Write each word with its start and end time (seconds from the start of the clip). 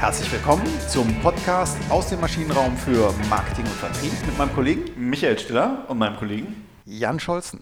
Herzlich 0.00 0.32
willkommen 0.32 0.66
zum 0.88 1.14
Podcast 1.20 1.76
aus 1.90 2.08
dem 2.08 2.20
Maschinenraum 2.20 2.74
für 2.74 3.12
Marketing 3.28 3.66
und 3.66 3.74
Vertrieb 3.74 4.12
mit 4.24 4.38
meinem 4.38 4.54
Kollegen 4.54 4.84
Michael 4.96 5.38
Stiller 5.38 5.84
und 5.88 5.98
meinem 5.98 6.16
Kollegen 6.16 6.66
Jan 6.86 7.20
Scholzen. 7.20 7.60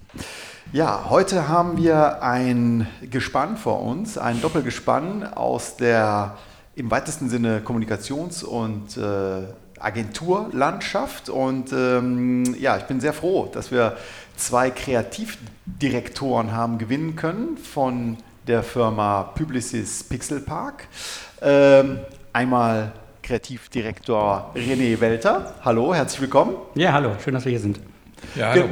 Ja, 0.72 1.06
heute 1.10 1.48
haben 1.48 1.78
wir 1.78 2.22
ein 2.22 2.86
Gespann 3.02 3.56
vor 3.56 3.82
uns, 3.82 4.18
ein 4.18 4.40
Doppelgespann 4.40 5.24
aus 5.24 5.78
der 5.78 6.38
im 6.76 6.92
weitesten 6.92 7.28
Sinne 7.28 7.60
Kommunikations- 7.64 8.44
und 8.44 8.96
äh, 8.96 9.48
Agenturlandschaft. 9.80 11.30
Und 11.30 11.72
ähm, 11.72 12.54
ja, 12.56 12.76
ich 12.76 12.84
bin 12.84 13.00
sehr 13.00 13.14
froh, 13.14 13.50
dass 13.52 13.72
wir 13.72 13.96
zwei 14.36 14.70
Kreativdirektoren 14.70 16.52
haben 16.52 16.78
gewinnen 16.78 17.16
können 17.16 17.56
von 17.56 18.16
der 18.46 18.62
Firma 18.62 19.24
Publicis 19.24 20.04
Pixel 20.04 20.38
Park. 20.38 20.86
Ähm, 21.42 21.98
einmal 22.38 22.92
Kreativdirektor 23.24 24.52
René 24.54 25.00
Welter. 25.00 25.54
Hallo, 25.64 25.92
herzlich 25.92 26.20
willkommen. 26.20 26.54
Ja, 26.76 26.92
hallo, 26.92 27.16
schön, 27.18 27.34
dass 27.34 27.44
wir 27.44 27.50
hier 27.50 27.58
sind. 27.58 27.80
Ja, 28.36 28.50
hallo. 28.50 28.68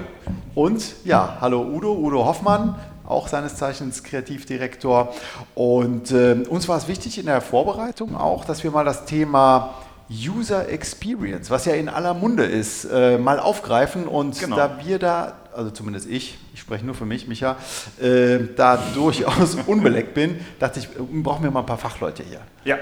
Und 0.55 1.05
ja, 1.05 1.39
hallo 1.41 1.63
Udo, 1.63 1.93
Udo 1.93 2.25
Hoffmann, 2.25 2.77
auch 3.05 3.27
seines 3.27 3.57
Zeichens 3.57 4.05
Kreativdirektor. 4.05 5.13
Und 5.57 6.13
äh, 6.13 6.45
uns 6.49 6.69
war 6.69 6.79
es 6.79 6.87
wichtig 6.87 7.19
in 7.19 7.27
der 7.27 7.41
Vorbereitung 7.41 8.17
auch, 8.17 8.45
dass 8.45 8.63
wir 8.63 8.71
mal 8.71 8.85
das 8.85 9.05
Thema 9.05 9.75
User 10.09 10.69
Experience, 10.69 11.51
was 11.51 11.65
ja 11.65 11.75
in 11.75 11.89
aller 11.89 12.15
Munde 12.15 12.45
ist, 12.45 12.85
äh, 12.85 13.19
mal 13.19 13.41
aufgreifen. 13.41 14.07
Und 14.07 14.39
genau. 14.39 14.55
da 14.55 14.79
wir 14.85 15.01
da, 15.01 15.39
also 15.53 15.71
zumindest 15.71 16.09
ich, 16.09 16.39
ich 16.55 16.61
spreche 16.61 16.87
nur 16.87 16.95
für 16.95 17.05
mich, 17.05 17.27
Micha, 17.27 17.57
äh, 18.01 18.39
da 18.55 18.79
durchaus 18.95 19.57
unbeleckt 19.67 20.15
bin, 20.15 20.39
dachte 20.61 20.79
ich, 20.79 20.89
brauchen 20.97 21.43
wir 21.43 21.51
mal 21.51 21.61
ein 21.61 21.67
paar 21.67 21.79
Fachleute 21.79 22.23
hier. 22.23 22.43
Ja, 22.65 22.79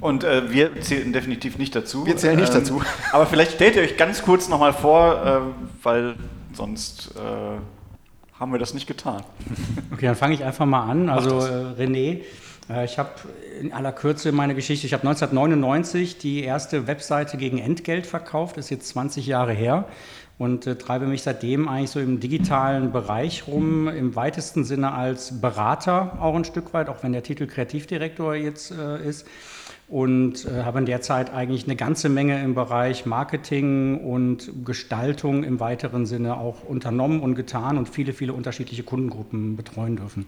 und 0.00 0.24
äh, 0.24 0.50
wir 0.50 0.80
zählen 0.80 1.12
definitiv 1.12 1.58
nicht 1.58 1.74
dazu. 1.74 2.06
Wir 2.06 2.16
zählen 2.16 2.38
nicht 2.38 2.52
ähm, 2.54 2.60
dazu. 2.60 2.82
Aber 3.12 3.26
vielleicht 3.26 3.52
stellt 3.52 3.76
ihr 3.76 3.82
euch 3.82 3.96
ganz 3.96 4.22
kurz 4.22 4.48
nochmal 4.48 4.72
vor, 4.72 5.24
äh, 5.24 5.84
weil 5.84 6.14
sonst 6.52 7.12
äh, 7.16 8.38
haben 8.38 8.52
wir 8.52 8.58
das 8.58 8.74
nicht 8.74 8.86
getan. 8.86 9.22
Okay, 9.92 10.06
dann 10.06 10.14
fange 10.14 10.34
ich 10.34 10.44
einfach 10.44 10.66
mal 10.66 10.88
an. 10.88 11.08
Also 11.08 11.40
äh, 11.40 11.74
René, 11.76 12.20
äh, 12.70 12.84
ich 12.84 12.98
habe 12.98 13.10
in 13.60 13.72
aller 13.72 13.90
Kürze 13.90 14.30
meine 14.30 14.54
Geschichte, 14.54 14.86
ich 14.86 14.92
habe 14.92 15.02
1999 15.02 16.18
die 16.18 16.44
erste 16.44 16.86
Webseite 16.86 17.36
gegen 17.36 17.58
Entgelt 17.58 18.06
verkauft, 18.06 18.56
das 18.56 18.66
ist 18.66 18.70
jetzt 18.70 18.88
20 18.90 19.26
Jahre 19.26 19.52
her 19.52 19.86
und 20.38 20.66
äh, 20.66 20.76
treibe 20.76 21.06
mich 21.06 21.22
seitdem 21.22 21.68
eigentlich 21.68 21.90
so 21.90 22.00
im 22.00 22.20
digitalen 22.20 22.92
Bereich 22.92 23.46
rum, 23.48 23.88
im 23.88 24.14
weitesten 24.14 24.64
Sinne 24.64 24.92
als 24.92 25.40
Berater 25.40 26.18
auch 26.20 26.34
ein 26.36 26.44
Stück 26.44 26.72
weit, 26.72 26.88
auch 26.88 27.02
wenn 27.02 27.12
der 27.12 27.24
Titel 27.24 27.46
Kreativdirektor 27.46 28.36
jetzt 28.36 28.70
äh, 28.70 29.04
ist 29.04 29.26
und 29.88 30.44
äh, 30.44 30.64
habe 30.64 30.78
in 30.80 30.86
eigentlich 31.32 31.64
eine 31.64 31.74
ganze 31.74 32.08
Menge 32.08 32.42
im 32.42 32.54
Bereich 32.54 33.06
Marketing 33.06 33.98
und 34.04 34.64
Gestaltung 34.64 35.44
im 35.44 35.60
weiteren 35.60 36.04
Sinne 36.04 36.36
auch 36.36 36.62
unternommen 36.62 37.20
und 37.20 37.34
getan 37.34 37.78
und 37.78 37.88
viele, 37.88 38.12
viele 38.12 38.34
unterschiedliche 38.34 38.82
Kundengruppen 38.82 39.56
betreuen 39.56 39.96
dürfen. 39.96 40.26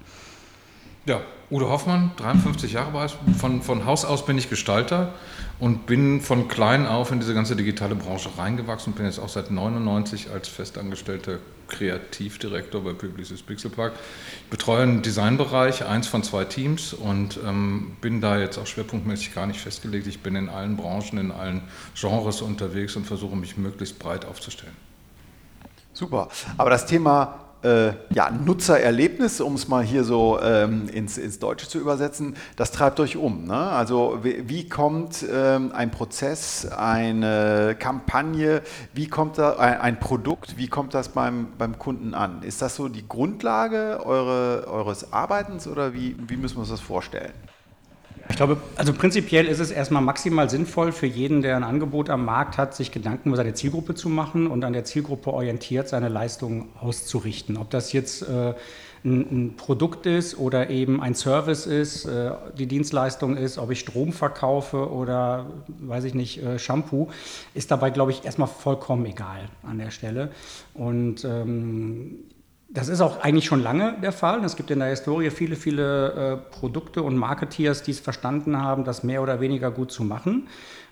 Ja, 1.07 1.23
Udo 1.51 1.69
Hoffmann, 1.71 2.13
53 2.19 2.73
Jahre 2.73 2.99
alt. 2.99 3.17
Von, 3.39 3.63
von 3.63 3.87
Haus 3.87 4.05
aus 4.05 4.27
bin 4.27 4.37
ich 4.37 4.51
Gestalter 4.51 5.15
und 5.59 5.87
bin 5.87 6.21
von 6.21 6.47
klein 6.47 6.87
auf 6.87 7.11
in 7.11 7.21
diese 7.21 7.35
ganze 7.35 7.57
digitale 7.57 7.95
Branche 7.95 8.29
reingewachsen 8.37 8.93
bin 8.93 9.07
jetzt 9.07 9.19
auch 9.19 9.29
seit 9.29 9.51
99 9.51 10.31
als 10.31 10.49
festangestellter 10.49 11.39
Kreativdirektor 11.69 12.85
bei 12.85 12.93
Publicis 12.93 13.43
Pixelpark. 13.43 13.95
Ich 14.45 14.51
betreue 14.51 14.83
einen 14.83 15.03
Designbereich, 15.03 15.87
eins 15.87 16.07
von 16.07 16.23
zwei 16.23 16.45
Teams 16.45 16.93
und 16.93 17.41
ähm, 17.47 17.97
bin 18.01 18.21
da 18.21 18.39
jetzt 18.39 18.59
auch 18.59 18.67
schwerpunktmäßig 18.67 19.35
gar 19.35 19.47
nicht 19.47 19.61
festgelegt. 19.61 20.07
Ich 20.07 20.21
bin 20.21 20.37
in 20.37 20.49
allen 20.49 20.77
Branchen, 20.77 21.19
in 21.19 21.31
allen 21.33 21.63
Genres 21.99 22.43
unterwegs 22.43 22.95
und 22.97 23.07
versuche 23.07 23.37
mich 23.37 23.57
möglichst 23.57 23.99
breit 23.99 24.27
aufzustellen. 24.27 24.77
Super. 25.93 26.29
Aber 26.59 26.71
das 26.71 26.87
Thema 26.87 27.50
äh, 27.63 27.93
ja, 28.15 28.31
Nutzererlebnis, 28.31 29.41
um 29.41 29.55
es 29.55 29.69
mal 29.69 29.83
hier 29.83 30.05
so 30.05 30.41
ähm, 30.43 30.89
ins, 30.89 31.19
ins, 31.19 31.39
Deutsche 31.39 31.69
zu 31.69 31.79
übersetzen, 31.79 32.37
das 32.57 32.73
treibt 32.73 33.01
euch 33.01 33.17
um. 33.17 33.47
Ne? 33.47 33.55
Also 33.55 34.21
wie, 34.23 34.49
wie 34.49 34.69
kommt 34.69 35.25
ähm, 35.31 35.73
ein 35.75 35.91
Prozess, 35.91 36.67
eine 36.67 37.77
Kampagne, 37.79 38.63
wie 38.93 39.09
kommt 39.09 39.39
da 39.39 39.57
ein, 39.57 39.81
ein, 39.81 40.01
Produkt, 40.01 40.57
wie 40.57 40.69
kommt 40.69 40.95
das 40.95 41.11
beim, 41.11 41.49
beim 41.59 41.79
Kunden 41.79 42.15
an? 42.15 42.43
Ist 42.43 42.63
das 42.63 42.77
so 42.77 42.89
die 42.89 43.07
Grundlage 43.07 44.01
eure, 44.05 44.67
eures 44.69 45.13
Arbeitens 45.13 45.67
oder 45.67 45.93
wie, 45.95 46.17
wie 46.27 46.37
müssen 46.37 46.57
wir 46.57 46.61
uns 46.61 46.71
das 46.71 46.81
vorstellen? 46.81 47.33
Glaube, 48.41 48.57
also 48.77 48.95
prinzipiell 48.95 49.45
ist 49.45 49.61
es 49.61 49.71
erstmal 49.71 50.01
maximal 50.01 50.49
sinnvoll 50.49 50.93
für 50.93 51.05
jeden, 51.05 51.43
der 51.43 51.57
ein 51.57 51.63
Angebot 51.63 52.09
am 52.09 52.25
Markt 52.25 52.57
hat, 52.57 52.75
sich 52.75 52.91
Gedanken 52.91 53.29
über 53.29 53.37
seine 53.37 53.53
Zielgruppe 53.53 53.95
zu 53.95 54.09
machen 54.09 54.47
und 54.47 54.65
an 54.65 54.73
der 54.73 54.87
Zielgruppe 54.87 55.31
orientiert 55.31 55.91
seine 55.91 56.09
Leistungen 56.09 56.71
auszurichten. 56.81 57.59
Ob 57.59 57.69
das 57.69 57.93
jetzt 57.93 58.23
äh, 58.23 58.55
ein, 59.05 59.21
ein, 59.31 59.57
Produkt 59.59 60.07
ist 60.07 60.39
oder 60.39 60.71
eben 60.71 61.03
ein 61.03 61.15
Service 61.15 61.67
ist, 61.67 62.07
äh, 62.07 62.31
die 62.57 62.65
Dienstleistung 62.65 63.37
ist, 63.37 63.59
ob 63.59 63.73
ich 63.73 63.81
Strom 63.81 64.15
verkaufe 64.15 64.91
oder, 64.91 65.45
weiß 65.79 66.05
ich 66.05 66.15
nicht, 66.15 66.43
äh, 66.43 66.59
Shampoo, 66.59 67.11
ist 67.53 67.71
dabei, 67.71 67.91
glaube 67.91 68.13
ich, 68.13 68.25
erstmal 68.25 68.49
vollkommen 68.49 69.05
egal 69.05 69.51
an 69.65 69.77
der 69.77 69.91
Stelle. 69.91 70.31
Und 70.73 71.27
ähm, 71.27 72.21
das 72.73 72.89
ist 72.89 73.01
auch 73.01 73.21
eigentlich 73.23 73.47
schon 73.47 73.63
lange 73.63 73.97
der 74.01 74.13
Fall. 74.13 74.45
Es 74.45 74.55
gibt 74.55 74.71
in 74.71 74.79
der 74.79 74.89
Historie 74.89 75.31
viele, 75.31 75.57
viele 75.57 76.13
äh, 76.13 76.37
Produkte 76.37 77.03
und 77.03 77.17
Marketeers, 77.17 77.83
die 77.83 77.91
es 77.91 77.99
verstanden 77.99 78.63
haben, 78.63 78.85
das 78.85 79.03
mehr 79.03 79.23
oder 79.23 79.41
weniger 79.41 79.73
gut 79.73 79.91
zu 79.91 80.05
machen. 80.05 80.47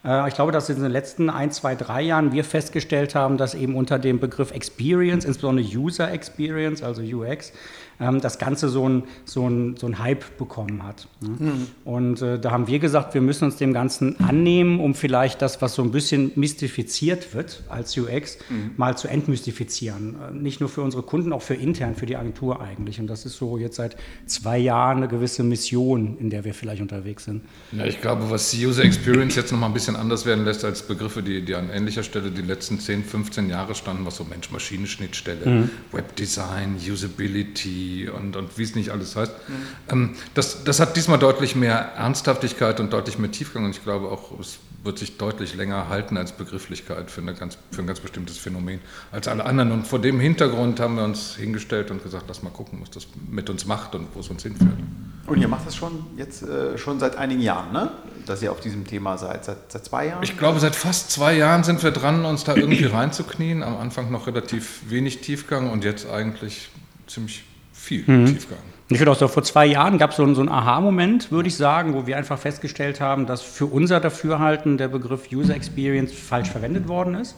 Äh, 0.05 0.29
ich 0.29 0.35
glaube, 0.35 0.51
dass 0.51 0.69
in 0.69 0.83
den 0.83 0.91
letzten 0.91 1.31
ein, 1.31 1.53
zwei, 1.53 1.77
drei 1.77 2.03
Jahren 2.03 2.33
wir 2.33 2.43
festgestellt 2.43 3.15
haben, 3.15 3.37
dass 3.37 3.55
eben 3.55 3.77
unter 3.77 4.01
dem 4.01 4.19
Begriff 4.19 4.51
Experience, 4.51 5.25
insbesondere 5.25 5.67
User 5.67 6.11
Experience, 6.11 6.83
also 6.83 7.01
UX, 7.01 7.53
ähm, 8.01 8.21
das 8.21 8.39
Ganze 8.39 8.69
so 8.69 8.89
ein, 8.89 9.05
so, 9.25 9.49
ein, 9.49 9.77
so 9.77 9.87
ein 9.87 9.99
Hype 9.99 10.37
bekommen 10.39 10.83
hat. 10.83 11.09
Ne? 11.21 11.29
Mhm. 11.39 11.67
Und 11.85 12.23
äh, 12.23 12.39
da 12.39 12.51
haben 12.51 12.67
wir 12.67 12.79
gesagt, 12.79 13.15
wir 13.15 13.21
müssen 13.21 13.45
uns 13.45 13.57
dem 13.57 13.73
Ganzen 13.73 14.19
annehmen, 14.21 14.81
um 14.81 14.95
vielleicht 14.95 15.43
das, 15.43 15.61
was 15.63 15.75
so 15.75 15.83
ein 15.83 15.91
bisschen 15.91 16.33
mystifiziert 16.37 17.35
wird 17.35 17.63
als 17.69 17.97
UX, 17.97 18.39
mhm. 18.49 18.73
mal 18.77 18.97
zu 18.97 19.09
entmystifizieren. 19.09 20.17
Äh, 20.17 20.35
nicht 20.35 20.61
nur 20.61 20.69
für 20.69 20.83
unsere 20.83 21.03
Kunden, 21.03 21.33
auch 21.33 21.43
für 21.43 21.55
intern, 21.55 21.95
für 21.95 22.07
die 22.07 22.17
Agentur 22.17 22.61
eigentlich. 22.61 23.01
Und 23.01 23.09
das 23.09 23.27
ist 23.27 23.37
so 23.37 23.59
jetzt 23.59 23.77
seit 23.77 23.97
zwei 24.27 24.59
Jahren 24.59 24.99
eine 24.99 25.09
gewisse 25.09 25.43
Mission, 25.43 26.17
in 26.19 26.31
der 26.31 26.45
wir 26.45 26.55
vielleicht 26.55 26.83
unterwegs 26.83 27.25
sind. 27.25 27.43
Ja, 27.73 27.85
ich 27.85 28.01
glaube, 28.01 28.31
was 28.31 28.55
User 28.55 28.85
Experience 28.85 29.35
jetzt 29.37 29.53
noch 29.53 29.59
mal 29.59 29.67
ein 29.67 29.75
bisschen 29.75 29.97
anders 29.97 30.27
werden 30.27 30.45
lässt 30.45 30.65
als 30.65 30.83
Begriffe, 30.83 31.23
die, 31.23 31.45
die 31.45 31.55
an 31.55 31.71
ähnlicher 31.71 32.03
Stelle 32.03 32.31
die 32.31 32.43
letzten 32.43 32.79
10, 32.79 33.05
15 33.05 33.51
Jahre 33.51 33.75
standen, 33.75 34.05
was 34.07 34.17
so 34.17 34.25
Mensch-Maschine-Schnittstelle, 34.25 35.47
mhm. 35.47 35.71
Webdesign, 35.93 36.77
Usability, 36.77 37.88
und, 38.09 38.37
und 38.37 38.59
wie 38.59 38.63
es 38.63 38.75
nicht 38.75 38.91
alles 38.91 39.17
heißt. 39.17 39.33
Mhm. 39.33 39.55
Ähm, 39.91 40.15
das, 40.35 40.65
das 40.65 40.81
hat 40.81 40.97
diesmal 40.97 41.19
deutlich 41.19 41.57
mehr 41.57 41.93
Ernsthaftigkeit 41.97 42.81
und 42.81 42.93
deutlich 42.93 43.19
mehr 43.19 43.31
Tiefgang 43.31 43.65
und 43.65 43.71
ich 43.71 43.83
glaube 43.83 44.09
auch, 44.09 44.39
es 44.41 44.59
wird 44.85 44.99
sich 44.99 45.19
deutlich 45.19 45.55
länger 45.55 45.89
halten 45.89 46.17
als 46.17 46.33
Begrifflichkeit 46.33 47.11
für, 47.11 47.23
ganz, 47.23 47.59
für 47.73 47.83
ein 47.83 47.87
ganz 47.87 48.01
bestimmtes 48.01 48.39
Phänomen 48.39 48.81
als 49.11 49.27
alle 49.27 49.45
anderen. 49.45 49.73
Und 49.73 49.87
vor 49.87 49.99
dem 49.99 50.21
Hintergrund 50.21 50.79
haben 50.79 50.97
wir 50.97 51.05
uns 51.05 51.35
hingestellt 51.35 51.91
und 51.91 52.03
gesagt, 52.03 52.25
lass 52.29 52.43
mal 52.43 52.51
gucken, 52.51 52.81
was 52.81 52.91
das 52.91 53.09
mit 53.29 53.51
uns 53.51 53.67
macht 53.67 53.95
und 53.95 54.07
wo 54.15 54.21
es 54.21 54.29
uns 54.29 54.45
hinführt. 54.45 54.79
Und 55.27 55.41
ihr 55.41 55.49
macht 55.49 55.67
das 55.67 55.77
schon 55.77 56.07
jetzt 56.17 56.43
äh, 56.43 56.79
schon 56.79 57.01
seit 57.01 57.17
einigen 57.17 57.43
Jahren, 57.43 57.73
ne? 57.73 57.91
dass 58.25 58.41
ihr 58.41 58.53
auf 58.53 58.61
diesem 58.61 58.87
Thema 58.87 59.19
seid. 59.19 59.45
Seit, 59.45 59.73
seit 59.73 59.85
zwei 59.85 60.07
Jahren? 60.07 60.23
Ich 60.23 60.39
glaube, 60.39 60.61
seit 60.61 60.77
fast 60.77 61.11
zwei 61.11 61.37
Jahren 61.37 61.65
sind 61.65 61.83
wir 61.83 61.91
dran, 61.91 62.25
uns 62.25 62.45
da 62.45 62.55
irgendwie 62.57 62.85
reinzuknien. 62.85 63.63
Am 63.63 63.77
Anfang 63.77 64.11
noch 64.11 64.27
relativ 64.27 64.83
wenig 64.89 65.21
Tiefgang 65.21 65.71
und 65.71 65.85
jetzt 65.85 66.09
eigentlich 66.09 66.71
ziemlich 67.07 67.45
viel 67.89 68.05
mhm. 68.07 68.27
Tiefgang. 68.27 68.59
Ich 68.91 68.99
würde 68.99 69.11
auch 69.11 69.17
so, 69.17 69.29
vor 69.29 69.43
zwei 69.43 69.67
Jahren 69.67 69.99
gab 69.99 70.11
es 70.11 70.17
so, 70.17 70.35
so 70.35 70.41
einen 70.41 70.49
Aha-Moment, 70.49 71.31
würde 71.31 71.49
ich 71.49 71.57
sagen, 71.57 71.93
wo 71.93 72.07
wir 72.07 72.17
einfach 72.17 72.39
festgestellt 72.39 73.01
haben, 73.01 73.27
dass 73.27 73.43
für 73.43 73.67
unser 73.67 74.01
Dafürhalten 74.01 74.79
der 74.79 74.89
Begriff 74.89 75.31
User 75.31 75.55
Experience 75.55 76.13
falsch 76.13 76.49
verwendet 76.49 76.89
worden 76.89 77.15
ist. 77.15 77.37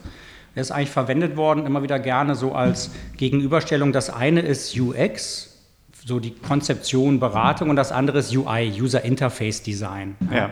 Er 0.55 0.62
ist 0.62 0.70
eigentlich 0.70 0.91
verwendet 0.91 1.37
worden, 1.37 1.67
immer 1.67 1.82
wieder 1.82 1.99
gerne 1.99 2.35
so 2.35 2.52
als 2.52 2.91
Gegenüberstellung. 3.17 3.93
Das 3.93 4.11
eine 4.11 4.41
ist 4.41 4.79
UX, 4.79 5.56
so 6.05 6.20
die 6.20 6.35
Konzeption, 6.35 7.20
Beratung 7.20 7.70
und 7.70 7.76
das 7.76 7.93
andere 7.93 8.19
ist 8.19 8.35
UI, 8.35 8.73
User 8.81 9.05
Interface 9.05 9.62
Design. 9.62 10.17
Ja. 10.32 10.50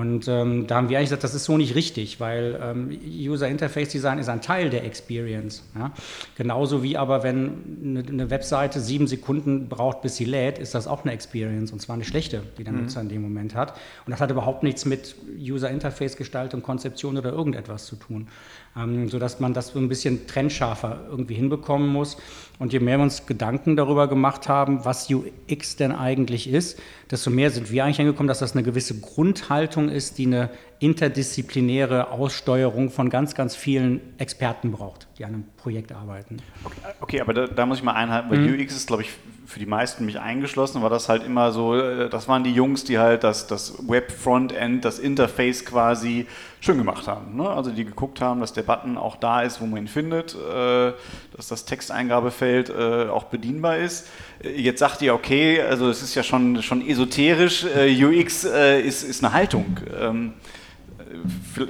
Und 0.00 0.28
ähm, 0.28 0.66
da 0.66 0.76
haben 0.76 0.88
wir 0.88 0.96
eigentlich 0.96 1.10
gesagt, 1.10 1.24
das 1.24 1.34
ist 1.34 1.44
so 1.44 1.58
nicht 1.58 1.74
richtig, 1.74 2.20
weil 2.20 2.58
ähm, 2.62 2.98
User 3.04 3.48
Interface 3.48 3.90
Design 3.90 4.18
ist 4.18 4.30
ein 4.30 4.40
Teil 4.40 4.70
der 4.70 4.84
Experience. 4.84 5.62
Ja? 5.78 5.92
Genauso 6.38 6.82
wie 6.82 6.96
aber, 6.96 7.22
wenn 7.22 7.52
eine, 7.84 8.00
eine, 8.00 8.30
Webseite 8.30 8.80
sieben 8.80 9.06
Sekunden 9.06 9.68
braucht, 9.68 10.00
bis 10.00 10.16
sie 10.16 10.24
lädt, 10.24 10.58
ist 10.58 10.74
das 10.74 10.86
auch 10.86 11.04
eine 11.04 11.12
Experience 11.12 11.70
und 11.70 11.82
zwar 11.82 11.94
eine 11.96 12.04
schlechte, 12.04 12.42
die 12.56 12.64
der 12.64 12.72
mhm. 12.72 12.84
Nutzer 12.84 13.02
in 13.02 13.10
dem 13.10 13.20
Moment 13.20 13.54
hat. 13.54 13.76
Und 14.06 14.12
das 14.12 14.22
hat 14.22 14.30
überhaupt 14.30 14.62
nichts 14.62 14.86
mit 14.86 15.16
User 15.38 15.68
Interface 15.68 16.16
Gestaltung, 16.16 16.62
Konzeption 16.62 17.18
oder 17.18 17.32
irgendetwas 17.32 17.84
zu 17.84 17.96
tun. 17.96 18.28
Ähm, 18.76 19.08
sodass 19.08 19.40
man 19.40 19.52
das 19.52 19.68
so 19.68 19.78
ein 19.78 19.88
bisschen 19.88 20.26
trennscharfer 20.26 21.00
irgendwie 21.10 21.34
hinbekommen 21.34 21.88
muss. 21.88 22.16
Und 22.58 22.72
je 22.72 22.80
mehr 22.80 22.98
wir 22.98 23.04
uns 23.04 23.26
Gedanken 23.26 23.74
darüber 23.74 24.06
gemacht 24.06 24.48
haben, 24.48 24.84
was 24.84 25.08
UX 25.10 25.76
denn 25.76 25.92
eigentlich 25.92 26.48
ist, 26.48 26.78
desto 27.10 27.30
mehr 27.30 27.50
sind 27.50 27.70
wir 27.70 27.84
eigentlich 27.84 28.00
angekommen, 28.00 28.28
dass 28.28 28.40
das 28.40 28.52
eine 28.52 28.62
gewisse 28.62 29.00
Grundhaltung 29.00 29.88
ist, 29.88 30.18
die 30.18 30.26
eine 30.26 30.50
interdisziplinäre 30.78 32.10
Aussteuerung 32.10 32.90
von 32.90 33.10
ganz, 33.10 33.34
ganz 33.34 33.56
vielen 33.56 34.00
Experten 34.18 34.72
braucht, 34.72 35.08
die 35.18 35.24
an 35.24 35.34
einem 35.34 35.44
Projekt 35.56 35.92
arbeiten. 35.92 36.36
Okay, 36.64 36.76
okay 37.00 37.20
aber 37.20 37.34
da, 37.34 37.46
da, 37.46 37.66
muss 37.66 37.78
ich 37.78 37.84
mal 37.84 37.92
einhalten, 37.92 38.30
weil 38.30 38.38
mhm. 38.38 38.60
UX 38.60 38.76
ist, 38.76 38.86
glaube 38.86 39.02
ich, 39.02 39.10
für 39.50 39.58
die 39.58 39.66
meisten 39.66 40.06
mich 40.06 40.20
eingeschlossen, 40.20 40.80
war 40.80 40.90
das 40.90 41.08
halt 41.08 41.24
immer 41.24 41.50
so, 41.50 41.74
äh, 41.74 42.08
das 42.08 42.28
waren 42.28 42.44
die 42.44 42.52
Jungs, 42.52 42.84
die 42.84 43.00
halt 43.00 43.24
das, 43.24 43.48
das 43.48 43.74
Web-Frontend, 43.88 44.84
das 44.84 45.00
Interface 45.00 45.64
quasi 45.64 46.28
schön 46.60 46.78
gemacht 46.78 47.08
haben. 47.08 47.36
Ne? 47.36 47.50
Also 47.50 47.72
die 47.72 47.84
geguckt 47.84 48.20
haben, 48.20 48.40
dass 48.40 48.52
der 48.52 48.62
Button 48.62 48.96
auch 48.96 49.16
da 49.16 49.42
ist, 49.42 49.60
wo 49.60 49.66
man 49.66 49.78
ihn 49.80 49.88
findet, 49.88 50.36
äh, 50.36 50.92
dass 51.36 51.48
das 51.48 51.64
Texteingabefeld 51.64 52.70
äh, 52.70 53.08
auch 53.08 53.24
bedienbar 53.24 53.78
ist. 53.78 54.06
Jetzt 54.40 54.78
sagt 54.78 55.02
ihr, 55.02 55.14
okay, 55.14 55.60
also 55.60 55.90
es 55.90 56.00
ist 56.00 56.14
ja 56.14 56.22
schon, 56.22 56.62
schon 56.62 56.86
esoterisch, 56.86 57.64
UX 57.64 58.44
ist, 58.44 59.02
ist 59.02 59.22
eine 59.22 59.34
Haltung. 59.34 59.78
Ähm, 60.00 60.34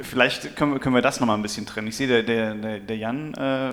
vielleicht 0.03 0.57
können 0.57 0.73
wir, 0.73 0.81
können 0.81 0.95
wir 0.95 1.03
das 1.03 1.21
nochmal 1.21 1.37
ein 1.37 1.43
bisschen 1.43 1.67
trennen. 1.67 1.89
Ich 1.89 1.97
sehe, 1.97 2.07
der, 2.07 2.23
der, 2.23 2.79
der 2.79 2.97
Jan 2.97 3.35
äh, 3.35 3.73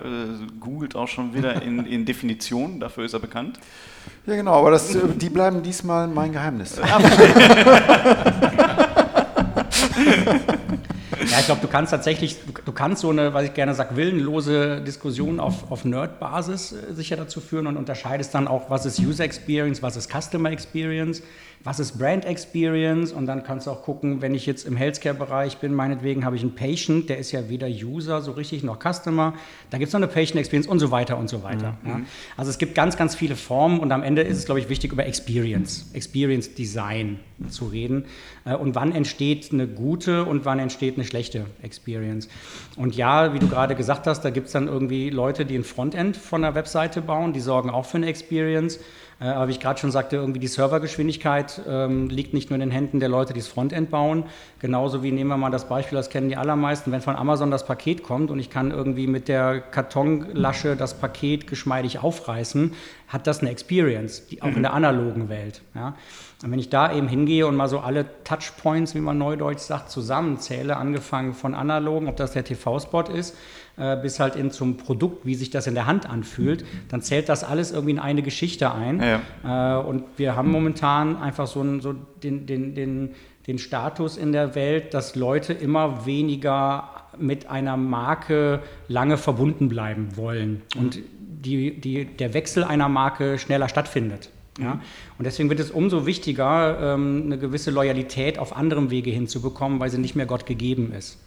googelt 0.60 0.96
auch 0.96 1.08
schon 1.08 1.34
wieder 1.34 1.62
in, 1.62 1.86
in 1.86 2.06
Definitionen, 2.06 2.80
dafür 2.80 3.06
ist 3.06 3.14
er 3.14 3.19
bekannt. 3.19 3.60
Ja, 4.25 4.36
genau, 4.36 4.54
aber 4.54 4.72
das, 4.72 4.96
äh, 4.96 5.00
die 5.16 5.30
bleiben 5.30 5.64
diesmal 5.64 6.08
mein 6.08 6.31
Geheimnis. 6.31 6.80
Ja, 11.30 11.40
ich 11.40 11.46
glaube, 11.46 11.62
du 11.62 11.68
kannst 11.68 11.92
tatsächlich, 11.92 12.38
du 12.64 12.72
kannst 12.72 13.02
so 13.02 13.10
eine, 13.10 13.34
was 13.34 13.44
ich 13.46 13.54
gerne 13.54 13.74
sage, 13.74 13.96
willenlose 13.96 14.82
Diskussion 14.82 15.40
auf, 15.40 15.70
auf 15.70 15.84
Nerd-Basis 15.84 16.72
äh, 16.72 16.94
sicher 16.94 17.18
dazu 17.18 17.42
führen 17.42 17.68
und 17.68 17.76
unterscheidest 17.76 18.34
dann 18.34 18.48
auch, 18.48 18.70
was 18.70 18.86
ist 18.86 19.00
User 19.00 19.26
Experience, 19.26 19.82
was 19.82 19.98
ist 19.98 20.10
Customer 20.10 20.52
Experience 20.52 21.22
was 21.68 21.82
ist 21.82 21.98
Brand 21.98 22.24
Experience 22.24 23.12
und 23.12 23.26
dann 23.26 23.44
kannst 23.44 23.68
du 23.68 23.72
auch 23.72 23.84
gucken, 23.84 24.22
wenn 24.22 24.34
ich 24.34 24.46
jetzt 24.46 24.66
im 24.66 24.78
Healthcare-Bereich 24.78 25.58
bin, 25.58 25.74
meinetwegen 25.74 26.24
habe 26.24 26.38
ich 26.38 26.42
einen 26.42 26.56
Patient, 26.56 27.10
der 27.10 27.18
ist 27.18 27.34
ja 27.34 27.50
weder 27.50 27.68
User 27.68 28.22
so 28.22 28.32
richtig 28.32 28.64
noch 28.64 28.80
Customer, 28.80 29.34
da 29.70 29.78
gibt 29.78 29.88
es 29.88 29.94
noch 29.94 30.00
eine 30.00 30.08
Patient 30.08 30.40
Experience 30.40 30.68
und 30.68 30.80
so 30.80 30.92
weiter 30.92 31.18
und 31.18 31.30
so 31.30 31.44
weiter. 31.44 31.76
Mhm. 31.84 31.90
Ja. 31.90 32.02
Also 32.38 32.52
es 32.52 32.58
gibt 32.58 32.74
ganz, 32.74 32.96
ganz 32.96 33.16
viele 33.16 33.36
Formen 33.36 33.80
und 33.80 33.92
am 33.92 34.02
Ende 34.02 34.22
ist 34.22 34.38
es, 34.38 34.46
glaube 34.46 34.62
ich, 34.62 34.70
wichtig, 34.70 34.94
über 34.94 35.06
Experience, 35.06 35.90
Experience 35.94 36.54
Design 36.54 37.20
zu 37.50 37.66
reden 37.66 38.06
äh, 38.46 38.56
und 38.56 38.76
wann 38.76 38.94
entsteht 38.94 39.52
eine 39.52 39.68
gute 39.68 40.24
und 40.24 40.46
wann 40.46 40.60
entsteht 40.60 40.96
eine 40.96 41.04
schlechte 41.04 41.17
Experience. 41.18 42.30
Und 42.75 42.96
ja, 42.96 43.34
wie 43.34 43.40
du 43.40 43.48
gerade 43.48 43.75
gesagt 43.75 44.08
hast, 44.08 44.22
da 44.22 44.30
gibt 44.30 44.48
es 44.48 44.54
dann 44.54 44.68
irgendwie 44.68 45.10
Leute, 45.10 45.46
die 45.46 45.56
ein 45.56 45.64
Frontend 45.64 46.18
von 46.18 46.42
der 46.42 46.56
Webseite 46.56 47.02
bauen, 47.02 47.34
die 47.34 47.40
sorgen 47.40 47.69
auch 47.69 47.86
für 47.86 47.98
eine 47.98 48.08
Experience. 48.08 48.80
Äh, 49.19 49.25
aber 49.25 49.48
wie 49.48 49.52
ich 49.52 49.60
gerade 49.60 49.80
schon 49.80 49.92
sagte, 49.92 50.18
irgendwie 50.18 50.40
die 50.40 50.48
Servergeschwindigkeit 50.48 51.62
ähm, 51.68 52.10
liegt 52.10 52.34
nicht 52.34 52.50
nur 52.50 52.56
in 52.56 52.62
den 52.62 52.72
Händen 52.72 53.00
der 53.00 53.10
Leute, 53.10 53.34
die 53.34 53.40
das 53.40 53.48
Frontend 53.48 53.90
bauen. 53.90 54.25
Genauso 54.60 55.04
wie 55.04 55.12
nehmen 55.12 55.30
wir 55.30 55.38
mal 55.38 55.50
das 55.50 55.68
Beispiel, 55.68 55.98
das 55.98 56.10
kennen 56.10 56.30
die 56.30 56.38
allermeisten, 56.38 56.92
wenn 56.92 57.02
von 57.02 57.16
Amazon 57.16 57.50
das 57.50 57.66
Paket 57.66 58.04
kommt 58.04 58.30
und 58.30 58.40
ich 58.40 58.50
kann 58.50 58.72
irgendwie 58.72 59.08
mit 59.08 59.28
der 59.28 59.60
Kartonlasche 59.60 60.75
das 60.75 61.00
Paket 61.00 61.48
geschmeidig 61.48 62.00
aufreißen, 62.00 62.74
hat 63.08 63.25
das 63.25 63.40
eine 63.40 63.50
Experience, 63.50 64.28
die, 64.28 64.42
auch 64.42 64.48
mhm. 64.48 64.58
in 64.58 64.62
der 64.64 64.74
analogen 64.74 65.30
Welt. 65.30 65.62
Ja. 65.74 65.96
Und 66.44 66.51
wenn 66.51 66.60
ich 66.60 66.69
da 66.69 66.94
eben 66.94 67.07
hingehe 67.07 67.48
und 67.48 67.56
mal 67.56 67.68
so 67.68 67.80
alle 67.80 68.06
Touchpoints, 68.24 68.94
wie 68.94 69.00
man 69.00 69.18
neudeutsch 69.18 69.60
sagt, 69.60 69.89
zusammenzähle, 69.89 70.78
angefangen 70.78 71.34
von 71.34 71.56
analogen, 71.56 72.07
ob 72.07 72.16
das 72.16 72.34
der 72.34 72.44
TV-Spot 72.44 73.04
ist, 73.04 73.36
äh, 73.78 73.98
bis 73.98 74.19
halt 74.19 74.36
in 74.36 74.51
zum 74.51 74.78
Produkt, 74.78 75.25
wie 75.25 75.34
sich 75.34 75.50
das 75.50 75.66
in 75.66 75.74
der 75.74 75.88
Hand 75.88 76.07
anfühlt, 76.07 76.63
dann 76.89 77.01
zählt 77.01 77.28
das 77.28 77.44
alles 77.44 77.72
irgendwie 77.72 77.92
in 77.92 78.00
eine 78.00 78.22
Geschichte 78.22 78.72
ein. 78.72 79.01
Ja. 79.01 79.80
Äh, 79.80 79.84
und 79.84 80.04
wir 80.18 80.36
haben 80.36 80.51
momentan 80.51 81.18
einfach 81.18 81.48
so, 81.48 81.62
einen, 81.62 81.81
so 81.81 81.94
den, 81.94 82.45
den, 82.45 82.75
den, 82.75 83.16
den 83.48 83.57
Status 83.57 84.16
in 84.16 84.31
der 84.31 84.54
Welt, 84.54 84.94
dass 84.94 85.16
Leute 85.16 85.54
immer 85.54 86.06
weniger 86.06 86.90
mit 87.18 87.50
einer 87.50 87.78
Marke 87.78 88.62
lange 88.88 89.18
verbunden 89.18 89.69
bleiben 89.69 90.16
wollen 90.18 90.62
und 90.75 91.00
die, 91.10 91.80
die, 91.80 92.06
der 92.06 92.33
Wechsel 92.36 92.63
einer 92.63 92.90
Marke 92.90 93.40
schneller 93.40 93.69
stattfindet. 93.69 94.30
Ja? 94.59 94.80
Und 95.18 95.25
deswegen 95.25 95.50
wird 95.50 95.59
es 95.59 95.71
umso 95.71 96.06
wichtiger, 96.06 96.95
ähm, 96.95 97.24
eine 97.25 97.38
gewisse 97.38 97.71
Loyalität 97.71 98.39
auf 98.39 98.56
anderem 98.56 98.89
Wege 98.89 99.12
hinzubekommen, 99.12 99.80
weil 99.80 99.89
sie 99.89 99.98
nicht 99.98 100.15
mehr 100.15 100.25
Gott 100.25 100.45
gegeben 100.45 100.92
ist. 100.94 101.18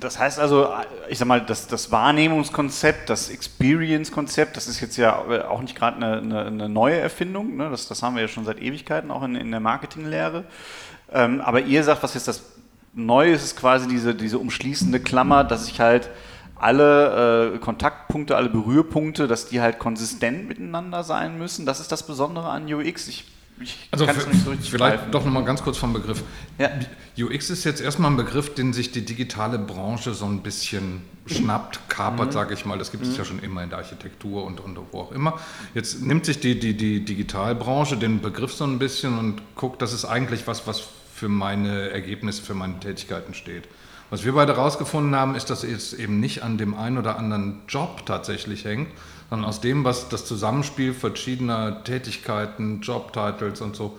Das 0.00 0.18
heißt 0.18 0.40
also, 0.40 0.68
ich 1.08 1.18
sag 1.18 1.28
mal, 1.28 1.40
das, 1.40 1.68
das 1.68 1.92
Wahrnehmungskonzept, 1.92 3.08
das 3.08 3.30
Experience-Konzept, 3.30 4.56
das 4.56 4.66
ist 4.66 4.80
jetzt 4.80 4.96
ja 4.96 5.48
auch 5.48 5.60
nicht 5.60 5.76
gerade 5.76 5.96
eine, 5.96 6.18
eine, 6.18 6.46
eine, 6.46 6.68
neue 6.68 6.98
Erfindung. 6.98 7.56
Ne? 7.56 7.70
Das, 7.70 7.86
das 7.86 8.02
haben 8.02 8.16
wir 8.16 8.22
ja 8.22 8.28
schon 8.28 8.44
seit 8.44 8.60
Ewigkeiten, 8.60 9.10
auch 9.10 9.22
in, 9.22 9.36
in 9.36 9.50
der 9.50 9.60
Marketinglehre. 9.60 10.44
Ähm, 11.12 11.40
aber 11.40 11.60
ihr 11.60 11.84
sagt, 11.84 12.02
was 12.02 12.14
jetzt 12.14 12.28
das 12.28 12.42
Neue 12.92 13.32
ist, 13.32 13.44
ist 13.44 13.56
quasi 13.56 13.86
diese, 13.86 14.16
diese 14.16 14.38
umschließende 14.38 14.98
Klammer, 14.98 15.44
dass 15.44 15.68
ich 15.68 15.80
halt 15.80 16.10
alle 16.60 17.54
äh, 17.54 17.58
Kontaktpunkte, 17.58 18.36
alle 18.36 18.48
Berührpunkte, 18.48 19.26
dass 19.26 19.48
die 19.48 19.60
halt 19.60 19.78
konsistent 19.78 20.48
miteinander 20.48 21.04
sein 21.04 21.38
müssen. 21.38 21.66
Das 21.66 21.80
ist 21.80 21.90
das 21.90 22.06
Besondere 22.06 22.48
an 22.48 22.72
UX. 22.72 23.08
Ich 23.08 23.24
also 23.90 24.06
für, 24.06 24.14
so 24.14 24.52
vielleicht 24.52 24.78
greifen. 24.78 25.12
doch 25.12 25.24
nochmal 25.24 25.44
ganz 25.44 25.62
kurz 25.62 25.76
vom 25.76 25.92
Begriff. 25.92 26.22
Ja. 26.58 26.70
UX 27.18 27.50
ist 27.50 27.64
jetzt 27.64 27.80
erstmal 27.80 28.10
ein 28.10 28.16
Begriff, 28.16 28.54
den 28.54 28.72
sich 28.72 28.90
die 28.90 29.04
digitale 29.04 29.58
Branche 29.58 30.14
so 30.14 30.24
ein 30.24 30.42
bisschen 30.42 31.02
schnappt, 31.26 31.88
kapert, 31.88 32.28
mhm. 32.28 32.32
sage 32.32 32.54
ich 32.54 32.64
mal. 32.64 32.78
Das 32.78 32.90
gibt 32.90 33.04
es 33.04 33.10
mhm. 33.10 33.16
ja 33.16 33.24
schon 33.24 33.38
immer 33.40 33.62
in 33.62 33.68
der 33.68 33.78
Architektur 33.78 34.44
und, 34.44 34.60
und 34.60 34.78
wo 34.92 35.00
auch 35.00 35.12
immer. 35.12 35.38
Jetzt 35.74 36.00
nimmt 36.00 36.24
sich 36.24 36.40
die, 36.40 36.58
die, 36.58 36.74
die 36.74 37.04
Digitalbranche 37.04 37.96
den 37.96 38.20
Begriff 38.20 38.52
so 38.54 38.64
ein 38.64 38.78
bisschen 38.78 39.18
und 39.18 39.42
guckt, 39.56 39.82
das 39.82 39.92
ist 39.92 40.06
eigentlich 40.06 40.46
was, 40.46 40.66
was 40.66 40.82
für 41.14 41.28
meine 41.28 41.90
Ergebnisse, 41.90 42.42
für 42.42 42.54
meine 42.54 42.80
Tätigkeiten 42.80 43.34
steht. 43.34 43.68
Was 44.10 44.24
wir 44.24 44.32
beide 44.32 44.56
herausgefunden 44.56 45.14
haben, 45.14 45.36
ist, 45.36 45.50
dass 45.50 45.62
es 45.62 45.94
eben 45.94 46.18
nicht 46.18 46.42
an 46.42 46.58
dem 46.58 46.74
einen 46.74 46.98
oder 46.98 47.16
anderen 47.16 47.62
Job 47.68 48.04
tatsächlich 48.06 48.64
hängt, 48.64 48.88
sondern 49.30 49.48
aus 49.48 49.60
dem, 49.60 49.84
was 49.84 50.08
das 50.08 50.26
Zusammenspiel 50.26 50.92
verschiedener 50.92 51.84
Tätigkeiten, 51.84 52.80
Jobtitles 52.80 53.60
und 53.60 53.76
so 53.76 53.98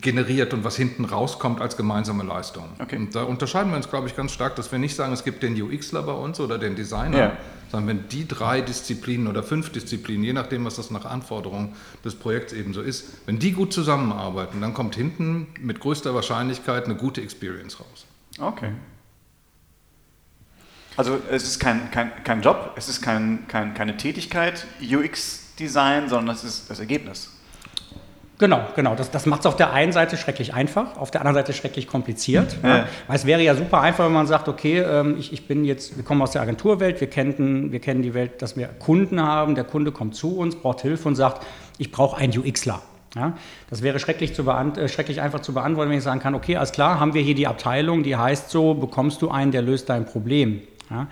generiert 0.00 0.54
und 0.54 0.64
was 0.64 0.76
hinten 0.76 1.04
rauskommt 1.04 1.60
als 1.60 1.76
gemeinsame 1.76 2.22
Leistung. 2.22 2.64
Okay. 2.78 2.96
Und 2.96 3.14
da 3.14 3.24
unterscheiden 3.24 3.70
wir 3.70 3.76
uns, 3.76 3.90
glaube 3.90 4.08
ich, 4.08 4.16
ganz 4.16 4.32
stark, 4.32 4.56
dass 4.56 4.72
wir 4.72 4.78
nicht 4.78 4.96
sagen, 4.96 5.12
es 5.12 5.24
gibt 5.24 5.42
den 5.42 5.60
UXler 5.60 6.02
bei 6.02 6.12
uns 6.12 6.40
oder 6.40 6.58
den 6.58 6.76
Designer, 6.76 7.18
ja. 7.18 7.36
sondern 7.70 7.88
wenn 7.88 8.08
die 8.08 8.26
drei 8.26 8.62
Disziplinen 8.62 9.26
oder 9.26 9.42
fünf 9.42 9.70
Disziplinen, 9.70 10.24
je 10.24 10.32
nachdem, 10.32 10.64
was 10.64 10.76
das 10.76 10.90
nach 10.90 11.04
Anforderungen 11.04 11.74
des 12.04 12.14
Projekts 12.14 12.52
eben 12.52 12.72
so 12.72 12.80
ist, 12.80 13.08
wenn 13.26 13.38
die 13.38 13.52
gut 13.52 13.72
zusammenarbeiten, 13.72 14.60
dann 14.60 14.72
kommt 14.72 14.94
hinten 14.94 15.48
mit 15.60 15.80
größter 15.80 16.14
Wahrscheinlichkeit 16.14 16.86
eine 16.86 16.94
gute 16.94 17.20
Experience 17.20 17.80
raus. 17.80 18.06
Okay. 18.38 18.72
Also 20.96 21.18
es 21.30 21.44
ist 21.44 21.60
kein, 21.60 21.90
kein, 21.90 22.12
kein 22.24 22.42
Job, 22.42 22.72
es 22.76 22.88
ist 22.88 23.00
kein, 23.00 23.46
kein, 23.48 23.74
keine 23.74 23.96
Tätigkeit, 23.96 24.66
UX-Design, 24.80 26.08
sondern 26.08 26.34
es 26.34 26.44
ist 26.44 26.70
das 26.70 26.80
Ergebnis. 26.80 27.30
Genau, 28.40 28.62
genau. 28.74 28.94
Das, 28.94 29.10
das 29.10 29.26
macht 29.26 29.40
es 29.40 29.46
auf 29.46 29.56
der 29.56 29.74
einen 29.74 29.92
Seite 29.92 30.16
schrecklich 30.16 30.54
einfach, 30.54 30.96
auf 30.96 31.10
der 31.10 31.20
anderen 31.20 31.34
Seite 31.34 31.52
schrecklich 31.52 31.86
kompliziert. 31.86 32.56
Ja. 32.62 32.68
Ja. 32.78 32.84
Weil 33.06 33.16
es 33.16 33.26
wäre 33.26 33.42
ja 33.42 33.54
super 33.54 33.82
einfach, 33.82 34.06
wenn 34.06 34.14
man 34.14 34.26
sagt, 34.26 34.48
okay, 34.48 34.78
ähm, 34.78 35.16
ich, 35.18 35.34
ich 35.34 35.46
bin 35.46 35.66
jetzt, 35.66 35.98
wir 35.98 36.04
kommen 36.04 36.22
aus 36.22 36.30
der 36.30 36.40
Agenturwelt, 36.40 37.02
wir 37.02 37.10
kennen, 37.10 37.70
wir 37.70 37.80
kennen 37.80 38.00
die 38.00 38.14
Welt, 38.14 38.40
dass 38.40 38.56
wir 38.56 38.68
Kunden 38.68 39.20
haben, 39.20 39.56
der 39.56 39.64
Kunde 39.64 39.92
kommt 39.92 40.14
zu 40.14 40.38
uns, 40.38 40.56
braucht 40.56 40.80
Hilfe 40.80 41.06
und 41.06 41.16
sagt, 41.16 41.46
ich 41.76 41.92
brauche 41.92 42.16
einen 42.16 42.36
UXler. 42.36 42.80
Ja, 43.14 43.36
das 43.68 43.82
wäre 43.82 43.98
schrecklich, 43.98 44.34
zu 44.34 44.48
äh, 44.48 44.88
schrecklich 44.88 45.20
einfach 45.20 45.40
zu 45.40 45.52
beantworten, 45.52 45.90
wenn 45.90 45.98
ich 45.98 46.04
sagen 46.04 46.20
kann, 46.20 46.34
okay, 46.34 46.56
alles 46.56 46.72
klar, 46.72 46.98
haben 46.98 47.12
wir 47.12 47.20
hier 47.20 47.34
die 47.34 47.48
Abteilung, 47.48 48.04
die 48.04 48.16
heißt 48.16 48.48
so, 48.50 48.72
bekommst 48.72 49.20
du 49.20 49.30
einen, 49.30 49.50
der 49.50 49.62
löst 49.62 49.88
dein 49.90 50.06
Problem. 50.06 50.62
Ja? 50.90 51.08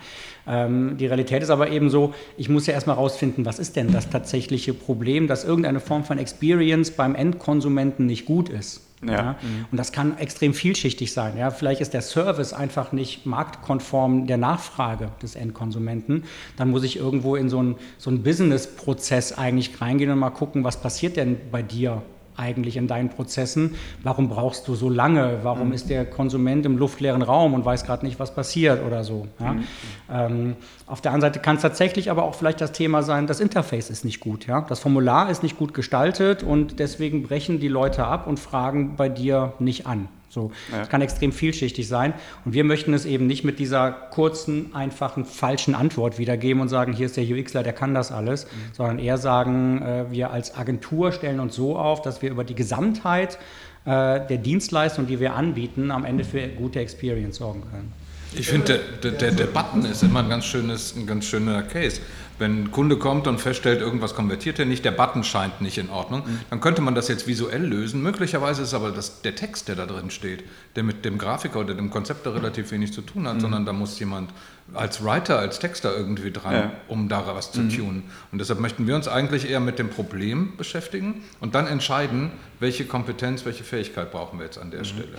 Ähm, 0.47 0.97
die 0.97 1.05
Realität 1.05 1.41
ist 1.41 1.49
aber 1.49 1.69
eben 1.69 1.89
so, 1.89 2.13
ich 2.37 2.49
muss 2.49 2.67
ja 2.67 2.73
erstmal 2.73 2.97
rausfinden, 2.97 3.45
was 3.45 3.59
ist 3.59 3.75
denn 3.75 3.91
das 3.91 4.09
tatsächliche 4.09 4.73
Problem, 4.73 5.27
dass 5.27 5.43
irgendeine 5.43 5.79
Form 5.79 6.03
von 6.03 6.17
Experience 6.17 6.91
beim 6.91 7.15
Endkonsumenten 7.15 8.05
nicht 8.05 8.25
gut 8.25 8.49
ist. 8.49 8.81
Ja. 9.01 9.11
ja. 9.11 9.31
Mhm. 9.41 9.65
Und 9.71 9.77
das 9.77 9.91
kann 9.91 10.17
extrem 10.17 10.53
vielschichtig 10.53 11.13
sein. 11.13 11.37
Ja. 11.37 11.51
Vielleicht 11.51 11.81
ist 11.81 11.93
der 11.93 12.01
Service 12.01 12.53
einfach 12.53 12.91
nicht 12.91 13.25
marktkonform 13.25 14.27
der 14.27 14.37
Nachfrage 14.37 15.09
des 15.21 15.35
Endkonsumenten. 15.35 16.25
Dann 16.57 16.69
muss 16.69 16.83
ich 16.83 16.97
irgendwo 16.97 17.35
in 17.35 17.49
so 17.49 17.59
einen, 17.59 17.75
so 17.97 18.09
einen 18.09 18.23
Business-Prozess 18.23 19.37
eigentlich 19.37 19.79
reingehen 19.81 20.11
und 20.11 20.19
mal 20.19 20.29
gucken, 20.29 20.63
was 20.63 20.81
passiert 20.81 21.15
denn 21.15 21.37
bei 21.51 21.61
dir 21.61 22.01
eigentlich 22.39 22.77
in 22.77 22.87
deinen 22.87 23.09
Prozessen? 23.09 23.75
Warum 24.03 24.29
brauchst 24.29 24.67
du 24.67 24.75
so 24.75 24.89
lange? 24.89 25.39
Warum 25.43 25.67
mhm. 25.67 25.73
ist 25.73 25.89
der 25.89 26.05
Konsument 26.05 26.65
im 26.65 26.77
luftleeren 26.77 27.21
Raum 27.21 27.53
und 27.53 27.65
weiß 27.65 27.85
gerade 27.85 28.05
nicht, 28.05 28.19
was 28.19 28.33
passiert 28.33 28.83
oder 28.85 29.03
so? 29.03 29.27
Ja? 29.39 29.53
Mhm. 29.53 29.63
Ähm, 30.11 30.55
auf 30.87 31.01
der 31.01 31.11
anderen 31.11 31.33
Seite 31.33 31.39
kann 31.39 31.57
es 31.57 31.61
tatsächlich 31.61 32.09
aber 32.09 32.23
auch 32.23 32.35
vielleicht 32.35 32.61
das 32.61 32.71
Thema 32.71 33.03
sein, 33.03 33.27
das 33.27 33.39
Interface 33.39 33.89
ist 33.89 34.05
nicht 34.05 34.19
gut. 34.19 34.47
Ja? 34.47 34.61
Das 34.61 34.79
Formular 34.79 35.29
ist 35.29 35.43
nicht 35.43 35.57
gut 35.57 35.73
gestaltet 35.73 36.41
und 36.43 36.79
deswegen 36.79 37.23
brechen 37.23 37.59
die 37.59 37.67
Leute 37.67 38.05
ab 38.05 38.25
und 38.25 38.39
fragen 38.39 38.95
bei 38.95 39.09
dir 39.09 39.53
nicht 39.59 39.85
an. 39.85 40.07
So, 40.29 40.51
ja. 40.71 40.79
Das 40.79 40.89
kann 40.89 41.01
extrem 41.01 41.31
vielschichtig 41.31 41.87
sein. 41.87 42.13
Und 42.45 42.53
wir 42.53 42.63
möchten 42.63 42.93
es 42.93 43.05
eben 43.05 43.27
nicht 43.27 43.43
mit 43.43 43.59
dieser 43.59 43.91
kurzen, 43.91 44.73
einfachen, 44.75 45.25
falschen 45.25 45.75
Antwort 45.75 46.17
wiedergeben 46.19 46.61
und 46.61 46.69
sagen, 46.69 46.93
hier 46.93 47.07
ist 47.07 47.17
der 47.17 47.23
UXler, 47.23 47.63
der 47.63 47.73
kann 47.73 47.93
das 47.93 48.11
alles, 48.11 48.45
mhm. 48.45 48.49
sondern 48.73 48.99
eher 48.99 49.17
sagen, 49.17 49.81
äh, 49.81 50.05
wir 50.11 50.31
als 50.31 50.55
Agentur 50.55 51.11
stellen 51.11 51.39
uns 51.39 51.55
so 51.55 51.77
auf, 51.77 52.01
dass 52.01 52.21
wir 52.21 52.29
über 52.29 52.43
die 52.43 52.55
Gesamtheit 52.55 53.37
äh, 53.85 54.25
der 54.27 54.37
Dienstleistung, 54.37 55.07
die 55.07 55.19
wir 55.19 55.33
anbieten, 55.33 55.91
am 55.91 56.05
Ende 56.05 56.23
für 56.23 56.47
gute 56.47 56.79
Experience 56.79 57.37
sorgen 57.37 57.61
können. 57.71 57.91
Ich 58.33 58.47
finde, 58.47 58.79
der, 59.01 59.11
der, 59.11 59.31
der, 59.31 59.45
Button 59.45 59.85
ist 59.85 60.03
immer 60.03 60.19
ein 60.19 60.29
ganz, 60.29 60.45
schönes, 60.45 60.95
ein 60.95 61.07
ganz 61.07 61.25
schöner 61.25 61.63
Case. 61.63 61.99
Wenn 62.39 62.63
ein 62.63 62.71
Kunde 62.71 62.97
kommt 62.97 63.27
und 63.27 63.39
feststellt, 63.39 63.81
irgendwas 63.81 64.15
konvertiert 64.15 64.57
er 64.59 64.65
nicht, 64.65 64.83
der 64.85 64.91
Button 64.91 65.23
scheint 65.23 65.61
nicht 65.61 65.77
in 65.77 65.89
Ordnung, 65.89 66.21
mhm. 66.25 66.39
dann 66.49 66.61
könnte 66.61 66.81
man 66.81 66.95
das 66.95 67.07
jetzt 67.07 67.27
visuell 67.27 67.63
lösen. 67.63 68.01
Möglicherweise 68.01 68.63
ist 68.63 68.73
aber 68.73 68.91
das, 68.91 69.21
der 69.21 69.35
Text, 69.35 69.67
der 69.67 69.75
da 69.75 69.85
drin 69.85 70.09
steht, 70.09 70.43
der 70.75 70.83
mit 70.83 71.05
dem 71.05 71.17
Grafiker 71.17 71.59
oder 71.59 71.73
dem 71.73 71.89
Konzepter 71.89 72.33
relativ 72.33 72.71
wenig 72.71 72.93
zu 72.93 73.01
tun 73.01 73.27
hat, 73.27 73.35
mhm. 73.35 73.39
sondern 73.41 73.65
da 73.65 73.73
muss 73.73 73.99
jemand 73.99 74.31
als 74.73 75.03
Writer, 75.03 75.39
als 75.39 75.59
Texter 75.59 75.95
irgendwie 75.95 76.31
dran, 76.31 76.53
ja. 76.53 76.71
um 76.87 77.09
da 77.09 77.25
was 77.27 77.51
zu 77.51 77.61
mhm. 77.61 77.69
tunen. 77.69 78.03
Und 78.31 78.39
deshalb 78.39 78.59
möchten 78.59 78.87
wir 78.87 78.95
uns 78.95 79.07
eigentlich 79.07 79.49
eher 79.49 79.59
mit 79.59 79.79
dem 79.79 79.89
Problem 79.89 80.55
beschäftigen 80.57 81.23
und 81.39 81.55
dann 81.55 81.67
entscheiden, 81.67 82.31
welche 82.59 82.85
Kompetenz, 82.85 83.45
welche 83.45 83.63
Fähigkeit 83.63 84.11
brauchen 84.11 84.39
wir 84.39 84.45
jetzt 84.45 84.57
an 84.57 84.71
der 84.71 84.81
mhm. 84.81 84.85
Stelle. 84.85 85.09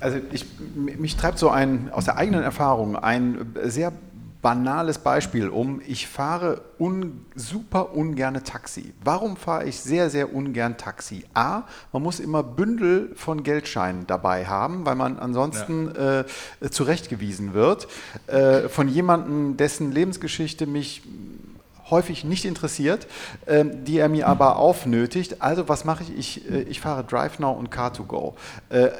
Also 0.00 0.18
ich, 0.32 0.44
mich 0.74 1.16
treibt 1.16 1.38
so 1.38 1.50
ein, 1.50 1.90
aus 1.90 2.06
der 2.06 2.16
eigenen 2.16 2.42
Erfahrung 2.42 2.96
ein 2.96 3.54
sehr 3.62 3.92
banales 4.44 4.98
Beispiel 4.98 5.48
um. 5.48 5.80
Ich 5.86 6.06
fahre 6.06 6.60
un, 6.78 7.24
super 7.34 7.96
ungerne 7.96 8.42
Taxi. 8.42 8.92
Warum 9.02 9.38
fahre 9.38 9.64
ich 9.64 9.80
sehr, 9.80 10.10
sehr 10.10 10.34
ungern 10.34 10.76
Taxi? 10.76 11.24
A, 11.32 11.62
man 11.94 12.02
muss 12.02 12.20
immer 12.20 12.42
Bündel 12.42 13.10
von 13.16 13.42
Geldscheinen 13.42 14.06
dabei 14.06 14.44
haben, 14.44 14.84
weil 14.84 14.96
man 14.96 15.18
ansonsten 15.18 15.90
ja. 15.96 16.20
äh, 16.20 16.70
zurechtgewiesen 16.70 17.54
wird 17.54 17.88
äh, 18.26 18.68
von 18.68 18.86
jemandem, 18.88 19.56
dessen 19.56 19.90
Lebensgeschichte 19.90 20.66
mich 20.66 21.00
häufig 21.88 22.24
nicht 22.24 22.44
interessiert, 22.44 23.06
äh, 23.46 23.64
die 23.64 23.96
er 23.96 24.10
mir 24.10 24.26
aber 24.28 24.56
aufnötigt. 24.56 25.40
Also 25.40 25.70
was 25.70 25.86
mache 25.86 26.02
ich? 26.02 26.18
Ich, 26.18 26.50
äh, 26.50 26.62
ich 26.64 26.82
fahre 26.82 27.02
DriveNow 27.02 27.58
und 27.58 27.74
Car2Go. 27.74 28.34
Äh, 28.68 28.90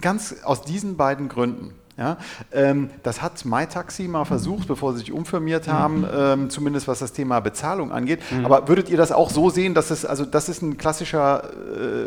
ganz 0.00 0.36
aus 0.42 0.62
diesen 0.62 0.96
beiden 0.96 1.28
Gründen. 1.28 1.74
Ja, 1.98 2.18
ähm, 2.52 2.90
das 3.02 3.22
hat 3.22 3.46
MyTaxi 3.46 4.02
mal 4.02 4.26
versucht, 4.26 4.68
bevor 4.68 4.92
sie 4.92 4.98
sich 4.98 5.12
umfirmiert 5.12 5.66
haben, 5.66 6.00
mhm. 6.00 6.08
ähm, 6.14 6.50
zumindest 6.50 6.88
was 6.88 6.98
das 6.98 7.12
Thema 7.12 7.40
Bezahlung 7.40 7.90
angeht. 7.90 8.20
Mhm. 8.30 8.44
Aber 8.44 8.68
würdet 8.68 8.90
ihr 8.90 8.98
das 8.98 9.12
auch 9.12 9.30
so 9.30 9.48
sehen, 9.48 9.72
dass 9.72 9.90
es, 9.90 10.04
also 10.04 10.26
das 10.26 10.50
ist 10.50 10.60
ein 10.60 10.76
klassischer 10.76 11.44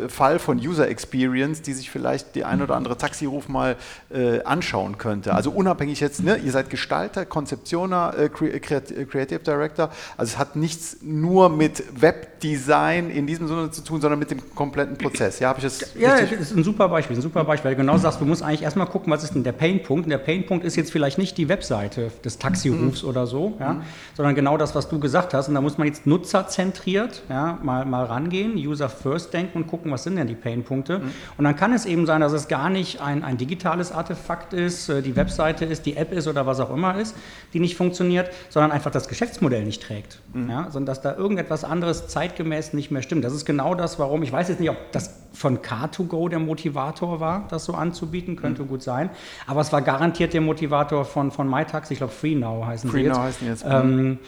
äh, 0.04 0.08
Fall 0.08 0.38
von 0.38 0.58
User 0.58 0.86
Experience, 0.88 1.62
die 1.62 1.72
sich 1.72 1.90
vielleicht 1.90 2.36
die 2.36 2.44
ein 2.44 2.62
oder 2.62 2.76
andere 2.76 2.96
Taxiruf 2.98 3.48
mal 3.48 3.74
äh, 4.14 4.44
anschauen 4.44 4.96
könnte? 4.96 5.34
Also 5.34 5.50
unabhängig 5.50 5.98
jetzt, 5.98 6.22
ne, 6.22 6.36
ihr 6.36 6.52
seid 6.52 6.70
Gestalter, 6.70 7.26
Konzeptioner, 7.26 8.14
äh, 8.16 8.28
Creative 8.28 9.40
Director, 9.40 9.90
also 10.16 10.30
es 10.34 10.38
hat 10.38 10.54
nichts 10.54 10.98
nur 11.02 11.48
mit 11.48 12.00
Webdesign 12.00 13.10
in 13.10 13.26
diesem 13.26 13.48
Sinne 13.48 13.72
zu 13.72 13.82
tun, 13.82 14.00
sondern 14.00 14.20
mit 14.20 14.30
dem 14.30 14.54
kompletten 14.54 14.96
Prozess. 14.96 15.40
Ja, 15.40 15.48
habe 15.48 15.58
ich 15.58 15.64
das 15.64 15.94
Ja, 15.96 16.20
das 16.20 16.30
ist 16.30 16.56
ein 16.56 16.62
super 16.62 16.88
Beispiel, 16.88 17.16
ein 17.16 17.22
super 17.22 17.42
Beispiel, 17.42 17.70
weil 17.70 17.74
du 17.74 17.82
genau 17.82 17.98
sagst, 17.98 18.20
du 18.20 18.24
musst 18.24 18.44
eigentlich 18.44 18.62
erstmal 18.62 18.86
gucken, 18.86 19.12
was 19.12 19.24
ist 19.24 19.34
denn 19.34 19.42
der 19.42 19.50
Pain 19.50 19.79
Painpunkt. 19.80 20.06
Und 20.06 20.10
der 20.10 20.18
Painpunkt 20.18 20.64
ist 20.64 20.76
jetzt 20.76 20.92
vielleicht 20.92 21.18
nicht 21.18 21.36
die 21.38 21.48
Webseite 21.48 22.10
des 22.24 22.38
Taxirufs 22.38 23.02
mhm. 23.02 23.08
oder 23.08 23.26
so, 23.26 23.56
ja, 23.58 23.74
mhm. 23.74 23.82
sondern 24.14 24.34
genau 24.34 24.56
das, 24.56 24.74
was 24.74 24.88
du 24.88 24.98
gesagt 25.00 25.34
hast. 25.34 25.48
Und 25.48 25.54
da 25.54 25.60
muss 25.60 25.78
man 25.78 25.86
jetzt 25.86 26.06
nutzerzentriert 26.06 27.22
ja, 27.28 27.58
mal, 27.62 27.84
mal 27.84 28.04
rangehen, 28.04 28.54
User 28.56 28.88
First 28.88 29.32
denken 29.32 29.58
und 29.58 29.66
gucken, 29.66 29.90
was 29.90 30.04
sind 30.04 30.16
denn 30.16 30.26
die 30.26 30.34
Painpunkte. 30.34 30.98
Mhm. 30.98 31.10
Und 31.36 31.44
dann 31.44 31.56
kann 31.56 31.72
es 31.72 31.86
eben 31.86 32.06
sein, 32.06 32.20
dass 32.20 32.32
es 32.32 32.48
gar 32.48 32.70
nicht 32.70 33.00
ein, 33.00 33.24
ein 33.24 33.36
digitales 33.36 33.92
Artefakt 33.92 34.52
ist, 34.52 34.88
äh, 34.88 35.02
die 35.02 35.16
Webseite 35.16 35.64
ist, 35.64 35.86
die 35.86 35.96
App 35.96 36.12
ist 36.12 36.28
oder 36.28 36.46
was 36.46 36.60
auch 36.60 36.72
immer 36.74 36.98
ist, 36.98 37.16
die 37.52 37.60
nicht 37.60 37.76
funktioniert, 37.76 38.30
sondern 38.48 38.72
einfach 38.72 38.90
das 38.90 39.08
Geschäftsmodell 39.08 39.64
nicht 39.64 39.82
trägt. 39.82 40.20
Mhm. 40.32 40.50
Ja, 40.50 40.64
sondern 40.70 40.86
dass 40.86 41.00
da 41.00 41.16
irgendetwas 41.16 41.64
anderes 41.64 42.08
zeitgemäß 42.08 42.72
nicht 42.72 42.90
mehr 42.90 43.02
stimmt. 43.02 43.24
Das 43.24 43.32
ist 43.32 43.44
genau 43.44 43.74
das, 43.74 43.98
warum, 43.98 44.22
ich 44.22 44.32
weiß 44.32 44.48
jetzt 44.48 44.60
nicht, 44.60 44.70
ob 44.70 44.76
das 44.92 45.20
von 45.32 45.58
Car2Go 45.58 46.28
der 46.28 46.38
Motivator 46.38 47.20
war, 47.20 47.46
das 47.50 47.64
so 47.64 47.74
anzubieten, 47.74 48.36
könnte 48.36 48.62
mhm. 48.62 48.68
gut 48.68 48.82
sein. 48.82 49.10
Aber 49.46 49.60
es 49.60 49.69
war 49.72 49.82
garantiert 49.82 50.32
der 50.32 50.40
Motivator 50.40 51.04
von, 51.04 51.30
von 51.30 51.48
MyTax, 51.48 51.90
ich 51.90 51.98
glaube 51.98 52.12
FreeNow 52.12 52.66
heißen 52.66 52.90
Free 52.90 53.02
sie 53.02 53.08
jetzt. 53.08 53.18
Heißen 53.18 53.48
jetzt. 53.48 53.64
Ähm, 53.68 54.18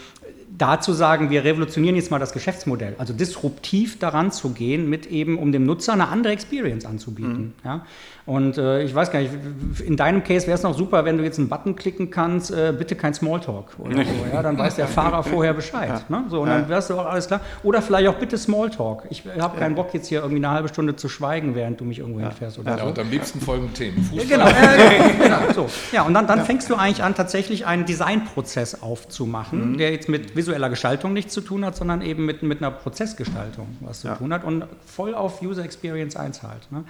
da 0.59 0.81
zu 0.81 0.93
sagen, 0.93 1.31
wir 1.31 1.45
revolutionieren 1.45 1.97
jetzt 1.97 2.11
mal 2.11 2.19
das 2.19 2.33
Geschäftsmodell, 2.33 2.95
also 2.99 3.13
disruptiv 3.13 3.99
daran 3.99 4.31
zu 4.33 4.51
gehen, 4.51 4.89
mit 4.89 5.07
eben, 5.07 5.39
um 5.39 5.53
dem 5.53 5.65
Nutzer 5.65 5.93
eine 5.93 6.09
andere 6.09 6.33
Experience 6.33 6.85
anzubieten. 6.85 7.55
Mhm. 7.63 7.65
Ja? 7.65 7.87
Und 8.25 8.57
äh, 8.57 8.83
ich 8.83 8.95
weiß 8.95 9.11
gar 9.11 9.21
nicht, 9.21 9.33
in 9.85 9.97
deinem 9.97 10.23
Case 10.23 10.47
wäre 10.47 10.57
es 10.57 10.63
noch 10.63 10.77
super, 10.77 11.05
wenn 11.05 11.19
du 11.19 11.25
jetzt 11.25 11.39
einen 11.39 11.49
Button 11.49 11.75
klicken 11.75 12.11
kannst, 12.11 12.53
äh, 12.53 12.73
bitte 12.77 12.95
kein 12.95 13.15
Smalltalk 13.15 13.77
oder 13.79 13.97
so. 13.97 14.11
Ja? 14.33 14.43
Dann 14.43 14.57
weiß 14.57 14.77
der 14.77 14.87
Fahrer 14.87 15.23
vorher 15.25 15.55
Bescheid. 15.55 16.05
Ja. 16.09 16.17
Ne? 16.21 16.25
So, 16.29 16.43
und 16.43 16.49
dann 16.49 16.69
wärst 16.69 16.91
du 16.91 16.95
auch 16.95 17.07
alles 17.07 17.27
klar. 17.27 17.41
Oder 17.65 17.83
vielleicht 17.83 18.09
auch 18.09 18.15
bitte 18.15 18.39
Smalltalk. 18.39 19.05
Ich 19.11 19.25
habe 19.41 19.59
keinen 19.59 19.75
Bock 19.75 19.93
jetzt 19.93 20.07
hier 20.07 20.21
irgendwie 20.21 20.45
eine 20.45 20.51
halbe 20.51 20.69
Stunde 20.69 20.95
zu 20.95 21.09
schweigen, 21.09 21.55
während 21.55 21.81
du 21.81 21.85
mich 21.85 21.99
irgendwo 21.99 22.21
hinfährst. 22.21 22.59
Oder 22.59 22.73
ja, 22.73 22.79
so. 22.79 22.85
und 22.87 22.99
am 22.99 23.11
liebsten 23.11 23.41
folgenden 23.41 23.75
Themen. 23.75 24.03
Fußball. 24.03 24.27
Genau, 24.27 24.49
äh, 24.49 25.25
genau 25.25 25.53
so. 25.55 25.69
Ja, 25.91 26.03
und 26.03 26.15
dann, 26.15 26.29
dann 26.29 26.45
fängst 26.45 26.71
du 26.71 26.77
eigentlich 26.77 27.03
an, 27.03 27.17
tatsächlich 27.17 27.67
einen 27.67 27.87
Designprozess 27.87 28.83
aufzumachen, 28.83 29.73
mhm. 29.73 29.79
der 29.79 29.91
jetzt 29.91 30.09
mit 30.09 30.37
visueller 30.43 30.69
Gestaltung 30.71 31.13
nichts 31.13 31.33
zu 31.33 31.41
tun 31.41 31.65
hat, 31.65 31.77
sondern 31.77 32.03
eben 32.03 32.27
mit, 32.27 32.43
mit 32.43 32.59
einer 32.59 32.71
Prozessgestaltung 32.71 33.77
was 33.81 34.01
zu 34.01 34.09
tun 34.09 34.33
hat 34.33 34.45
und 34.45 34.65
voll 34.85 35.15
auf 35.15 35.41
User 35.43 35.65
Experience 35.65 36.17
einzahlt. 36.17 36.71
Ne? 36.71 36.85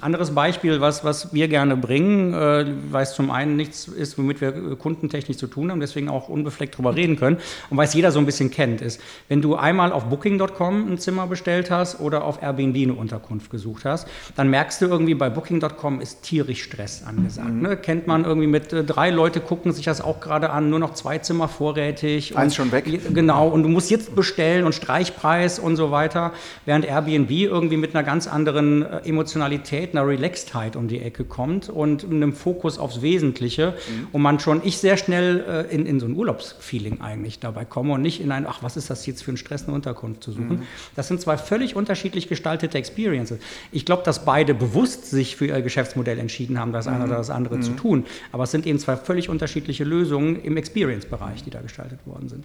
Anderes 0.00 0.34
Beispiel, 0.34 0.80
was, 0.80 1.04
was 1.04 1.34
wir 1.34 1.48
gerne 1.48 1.76
bringen, 1.76 2.32
äh, 2.32 2.66
weil 2.90 3.02
es 3.02 3.14
zum 3.14 3.30
einen 3.30 3.56
nichts 3.56 3.88
ist, 3.88 4.18
womit 4.18 4.40
wir 4.40 4.76
kundentechnisch 4.76 5.36
zu 5.36 5.48
tun 5.48 5.70
haben, 5.70 5.80
deswegen 5.80 6.08
auch 6.08 6.28
unbefleckt 6.28 6.78
drüber 6.78 6.94
reden 6.94 7.16
können 7.16 7.38
und 7.70 7.76
weil 7.76 7.86
es 7.86 7.94
jeder 7.94 8.12
so 8.12 8.18
ein 8.18 8.26
bisschen 8.26 8.50
kennt, 8.50 8.80
ist, 8.80 9.00
wenn 9.28 9.42
du 9.42 9.56
einmal 9.56 9.92
auf 9.92 10.04
Booking.com 10.04 10.92
ein 10.92 10.98
Zimmer 10.98 11.26
bestellt 11.26 11.70
hast 11.70 12.00
oder 12.00 12.24
auf 12.24 12.42
Airbnb 12.42 12.76
eine 12.76 12.94
Unterkunft 12.94 13.50
gesucht 13.50 13.84
hast, 13.84 14.06
dann 14.36 14.48
merkst 14.48 14.80
du 14.80 14.86
irgendwie 14.86 15.14
bei 15.14 15.28
Booking.com 15.28 16.00
ist 16.00 16.22
tierisch 16.22 16.62
Stress 16.62 17.02
angesagt. 17.04 17.50
Mhm. 17.50 17.62
Ne? 17.62 17.76
Kennt 17.76 18.06
man 18.06 18.24
irgendwie 18.24 18.46
mit 18.46 18.72
äh, 18.72 18.84
drei 18.84 19.10
Leute 19.10 19.40
gucken 19.40 19.72
sich 19.72 19.84
das 19.84 20.00
auch 20.00 20.20
gerade 20.20 20.50
an, 20.50 20.70
nur 20.70 20.78
noch 20.78 20.94
zwei 20.94 21.18
Zimmer 21.18 21.48
vorrätig. 21.48 22.36
Eins 22.36 22.54
schon 22.54 22.72
weg. 22.72 22.86
Genau, 22.98 23.48
und 23.48 23.62
du 23.62 23.68
musst 23.68 23.90
jetzt 23.90 24.14
bestellen 24.14 24.64
und 24.64 24.74
Streichpreis 24.74 25.58
und 25.58 25.76
so 25.76 25.90
weiter, 25.90 26.32
während 26.66 26.84
Airbnb 26.84 27.30
irgendwie 27.30 27.76
mit 27.76 27.94
einer 27.94 28.04
ganz 28.04 28.26
anderen 28.26 28.82
äh, 28.82 28.98
Emotionalität, 29.04 29.92
einer 29.92 30.06
Relaxedheit 30.06 30.76
um 30.76 30.88
die 30.88 31.00
Ecke 31.00 31.24
kommt 31.24 31.68
und 31.68 32.04
einem 32.04 32.32
Fokus 32.32 32.78
aufs 32.78 33.02
Wesentliche 33.02 33.74
mhm. 33.88 34.08
und 34.12 34.22
man 34.22 34.40
schon, 34.40 34.60
ich 34.64 34.78
sehr 34.78 34.96
schnell 34.96 35.66
äh, 35.70 35.74
in, 35.74 35.86
in 35.86 36.00
so 36.00 36.06
ein 36.06 36.14
Urlaubsfeeling 36.14 37.00
eigentlich 37.00 37.38
dabei 37.38 37.64
komme 37.64 37.94
und 37.94 38.02
nicht 38.02 38.20
in 38.20 38.32
ein, 38.32 38.46
ach, 38.46 38.62
was 38.62 38.76
ist 38.76 38.90
das 38.90 39.06
jetzt 39.06 39.22
für 39.22 39.32
ein 39.32 39.36
Stress, 39.36 39.64
eine 39.64 39.74
Unterkunft 39.74 40.22
zu 40.22 40.32
suchen. 40.32 40.60
Mhm. 40.60 40.62
Das 40.96 41.08
sind 41.08 41.20
zwei 41.20 41.36
völlig 41.36 41.76
unterschiedlich 41.76 42.28
gestaltete 42.28 42.78
Experiences. 42.78 43.38
Ich 43.70 43.84
glaube, 43.84 44.02
dass 44.04 44.24
beide 44.24 44.54
bewusst 44.54 45.06
sich 45.10 45.36
für 45.36 45.46
ihr 45.46 45.62
Geschäftsmodell 45.62 46.18
entschieden 46.18 46.58
haben, 46.58 46.72
das 46.72 46.86
eine 46.86 46.98
mhm. 46.98 47.04
oder 47.04 47.16
das 47.16 47.30
andere 47.30 47.60
zu 47.60 47.72
mhm. 47.72 47.76
tun, 47.76 48.04
aber 48.32 48.44
es 48.44 48.50
sind 48.50 48.66
eben 48.66 48.78
zwei 48.78 48.96
völlig 48.96 49.28
unterschiedliche 49.28 49.84
Lösungen 49.84 50.42
im 50.42 50.56
Experience-Bereich, 50.56 51.44
die 51.44 51.50
da 51.50 51.60
gestaltet 51.60 51.98
worden 52.06 52.28
sind. 52.28 52.44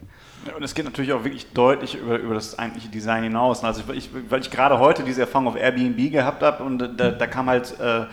Und 0.55 0.63
es 0.63 0.73
geht 0.73 0.85
natürlich 0.85 1.13
auch 1.13 1.23
wirklich 1.23 1.51
deutlich 1.51 1.95
über, 1.95 2.17
über 2.17 2.33
das 2.33 2.57
eigentliche 2.57 2.89
Design 2.89 3.23
hinaus. 3.23 3.63
Also 3.63 3.83
ich, 3.93 4.09
weil 4.29 4.41
ich 4.41 4.51
gerade 4.51 4.79
heute 4.79 5.03
diese 5.03 5.21
Erfahrung 5.21 5.47
auf 5.47 5.55
Airbnb 5.55 6.11
gehabt 6.11 6.41
habe 6.41 6.63
und 6.63 6.79
da, 6.79 7.11
da 7.11 7.27
kam 7.27 7.47
halt 7.47 7.77
äh, 7.79 8.05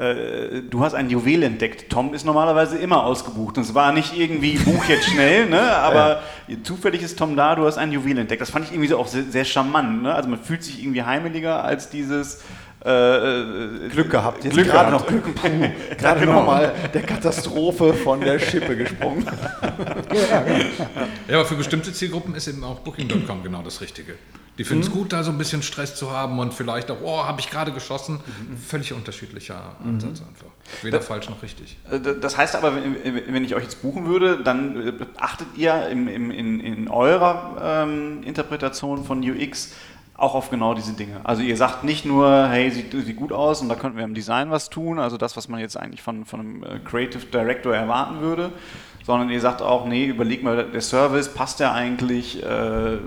äh, 0.00 0.62
du 0.62 0.82
hast 0.82 0.94
ein 0.94 1.10
Juwel 1.10 1.42
entdeckt. 1.42 1.90
Tom 1.90 2.14
ist 2.14 2.24
normalerweise 2.24 2.78
immer 2.78 3.04
ausgebucht. 3.04 3.58
Und 3.58 3.64
es 3.64 3.74
war 3.74 3.92
nicht 3.92 4.16
irgendwie, 4.16 4.56
buch 4.56 4.84
jetzt 4.86 5.10
schnell, 5.10 5.46
ne? 5.46 5.60
aber 5.76 6.22
ja. 6.48 6.56
zufällig 6.62 7.02
ist 7.02 7.18
Tom 7.18 7.36
da, 7.36 7.54
du 7.54 7.66
hast 7.66 7.76
ein 7.76 7.92
Juwel 7.92 8.18
entdeckt. 8.18 8.40
Das 8.40 8.50
fand 8.50 8.66
ich 8.66 8.72
irgendwie 8.72 8.88
so 8.88 8.98
auch 8.98 9.08
sehr, 9.08 9.24
sehr 9.24 9.44
charmant. 9.44 10.02
Ne? 10.02 10.14
Also 10.14 10.28
man 10.28 10.38
fühlt 10.38 10.62
sich 10.62 10.82
irgendwie 10.82 11.02
heimeliger 11.02 11.64
als 11.64 11.90
dieses. 11.90 12.42
Äh, 12.84 12.90
äh 12.90 13.88
Glück 13.90 14.10
gehabt. 14.10 14.44
Jetzt 14.44 14.54
Glück 14.54 14.66
gerade 14.66 14.90
noch 14.90 15.06
Glück. 15.06 15.24
gerade 15.98 16.20
genau. 16.20 16.34
nochmal 16.34 16.72
der 16.92 17.02
Katastrophe 17.02 17.94
von 17.94 18.20
der 18.20 18.38
Schippe 18.38 18.76
gesprungen. 18.76 19.24
ja, 21.28 21.34
aber 21.34 21.44
für 21.44 21.56
bestimmte 21.56 21.92
Zielgruppen 21.92 22.34
ist 22.34 22.48
eben 22.48 22.64
auch 22.64 22.80
Booking.com 22.80 23.42
genau 23.42 23.62
das 23.62 23.80
Richtige. 23.80 24.14
Die 24.60 24.64
finden 24.64 24.82
es 24.82 24.90
mhm. 24.90 24.98
gut, 24.98 25.12
da 25.14 25.22
so 25.22 25.30
ein 25.30 25.38
bisschen 25.38 25.62
Stress 25.62 25.94
zu 25.94 26.10
haben 26.10 26.38
und 26.38 26.52
vielleicht 26.52 26.90
auch, 26.90 26.98
oh, 27.02 27.24
habe 27.24 27.40
ich 27.40 27.48
gerade 27.48 27.72
geschossen. 27.72 28.16
Mhm. 28.16 28.58
Völlig 28.58 28.92
unterschiedlicher 28.92 29.74
Ansatz 29.82 30.20
mhm. 30.20 30.26
einfach. 30.28 30.82
Weder 30.82 30.98
das, 30.98 31.06
falsch 31.06 31.30
noch 31.30 31.42
richtig. 31.42 31.78
Äh, 31.90 31.98
das 32.20 32.36
heißt 32.36 32.56
aber, 32.56 32.74
wenn 32.74 33.44
ich 33.44 33.54
euch 33.54 33.62
jetzt 33.62 33.80
buchen 33.80 34.06
würde, 34.06 34.42
dann 34.42 34.88
äh, 34.88 34.92
achtet 35.18 35.46
ihr 35.56 35.88
im, 35.88 36.08
in, 36.08 36.60
in 36.60 36.88
eurer 36.88 37.84
ähm, 37.84 38.22
Interpretation 38.22 39.04
von 39.04 39.20
UX 39.20 39.72
auch 40.20 40.34
auf 40.34 40.50
genau 40.50 40.74
diese 40.74 40.92
Dinge. 40.92 41.20
Also 41.24 41.42
ihr 41.42 41.56
sagt 41.56 41.82
nicht 41.82 42.04
nur, 42.04 42.48
hey, 42.48 42.70
sieht, 42.70 42.92
sieht 42.92 43.16
gut 43.16 43.32
aus 43.32 43.62
und 43.62 43.68
da 43.68 43.74
könnten 43.74 43.96
wir 43.96 44.04
im 44.04 44.14
Design 44.14 44.50
was 44.50 44.68
tun, 44.68 44.98
also 44.98 45.16
das, 45.16 45.36
was 45.36 45.48
man 45.48 45.60
jetzt 45.60 45.76
eigentlich 45.76 46.02
von, 46.02 46.24
von 46.26 46.40
einem 46.40 46.62
äh, 46.62 46.78
Creative 46.84 47.24
Director 47.26 47.74
erwarten 47.74 48.20
würde, 48.20 48.52
sondern 49.04 49.30
ihr 49.30 49.40
sagt 49.40 49.62
auch, 49.62 49.86
nee, 49.86 50.04
überleg 50.06 50.42
mal, 50.42 50.66
der 50.70 50.80
Service, 50.82 51.32
passt 51.32 51.60
der 51.60 51.72
eigentlich, 51.72 52.42
äh, 52.42 52.98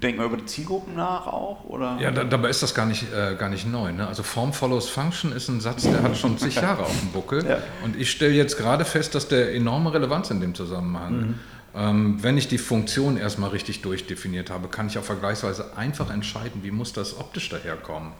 denkt 0.00 0.18
man 0.18 0.26
über 0.28 0.36
die 0.36 0.46
Zielgruppen 0.46 0.94
nach 0.94 1.26
auch? 1.26 1.64
Oder? 1.64 1.98
Ja, 2.00 2.12
da, 2.12 2.22
dabei 2.22 2.50
ist 2.50 2.62
das 2.62 2.72
gar 2.74 2.86
nicht, 2.86 3.12
äh, 3.12 3.34
gar 3.34 3.48
nicht 3.48 3.66
neu. 3.66 3.92
Ne? 3.92 4.06
Also 4.06 4.22
Form 4.22 4.52
follows 4.52 4.88
Function 4.88 5.32
ist 5.32 5.48
ein 5.48 5.60
Satz, 5.60 5.82
der 5.82 6.00
hat 6.02 6.16
schon 6.16 6.38
zig 6.38 6.54
Jahre 6.62 6.82
auf 6.82 7.00
dem 7.00 7.10
Buckel. 7.10 7.44
Ja. 7.44 7.58
Und 7.84 7.96
ich 7.96 8.10
stelle 8.12 8.34
jetzt 8.34 8.56
gerade 8.56 8.84
fest, 8.84 9.16
dass 9.16 9.26
der 9.26 9.52
enorme 9.52 9.92
Relevanz 9.92 10.30
in 10.30 10.40
dem 10.40 10.54
Zusammenhang. 10.54 11.16
Mhm. 11.16 11.34
Ähm, 11.74 12.22
wenn 12.22 12.38
ich 12.38 12.48
die 12.48 12.58
Funktion 12.58 13.16
erstmal 13.16 13.50
richtig 13.50 13.82
durchdefiniert 13.82 14.50
habe, 14.50 14.68
kann 14.68 14.86
ich 14.86 14.98
auch 14.98 15.04
vergleichsweise 15.04 15.76
einfach 15.76 16.10
entscheiden, 16.10 16.62
wie 16.62 16.70
muss 16.70 16.92
das 16.92 17.18
optisch 17.18 17.48
daherkommen. 17.50 18.12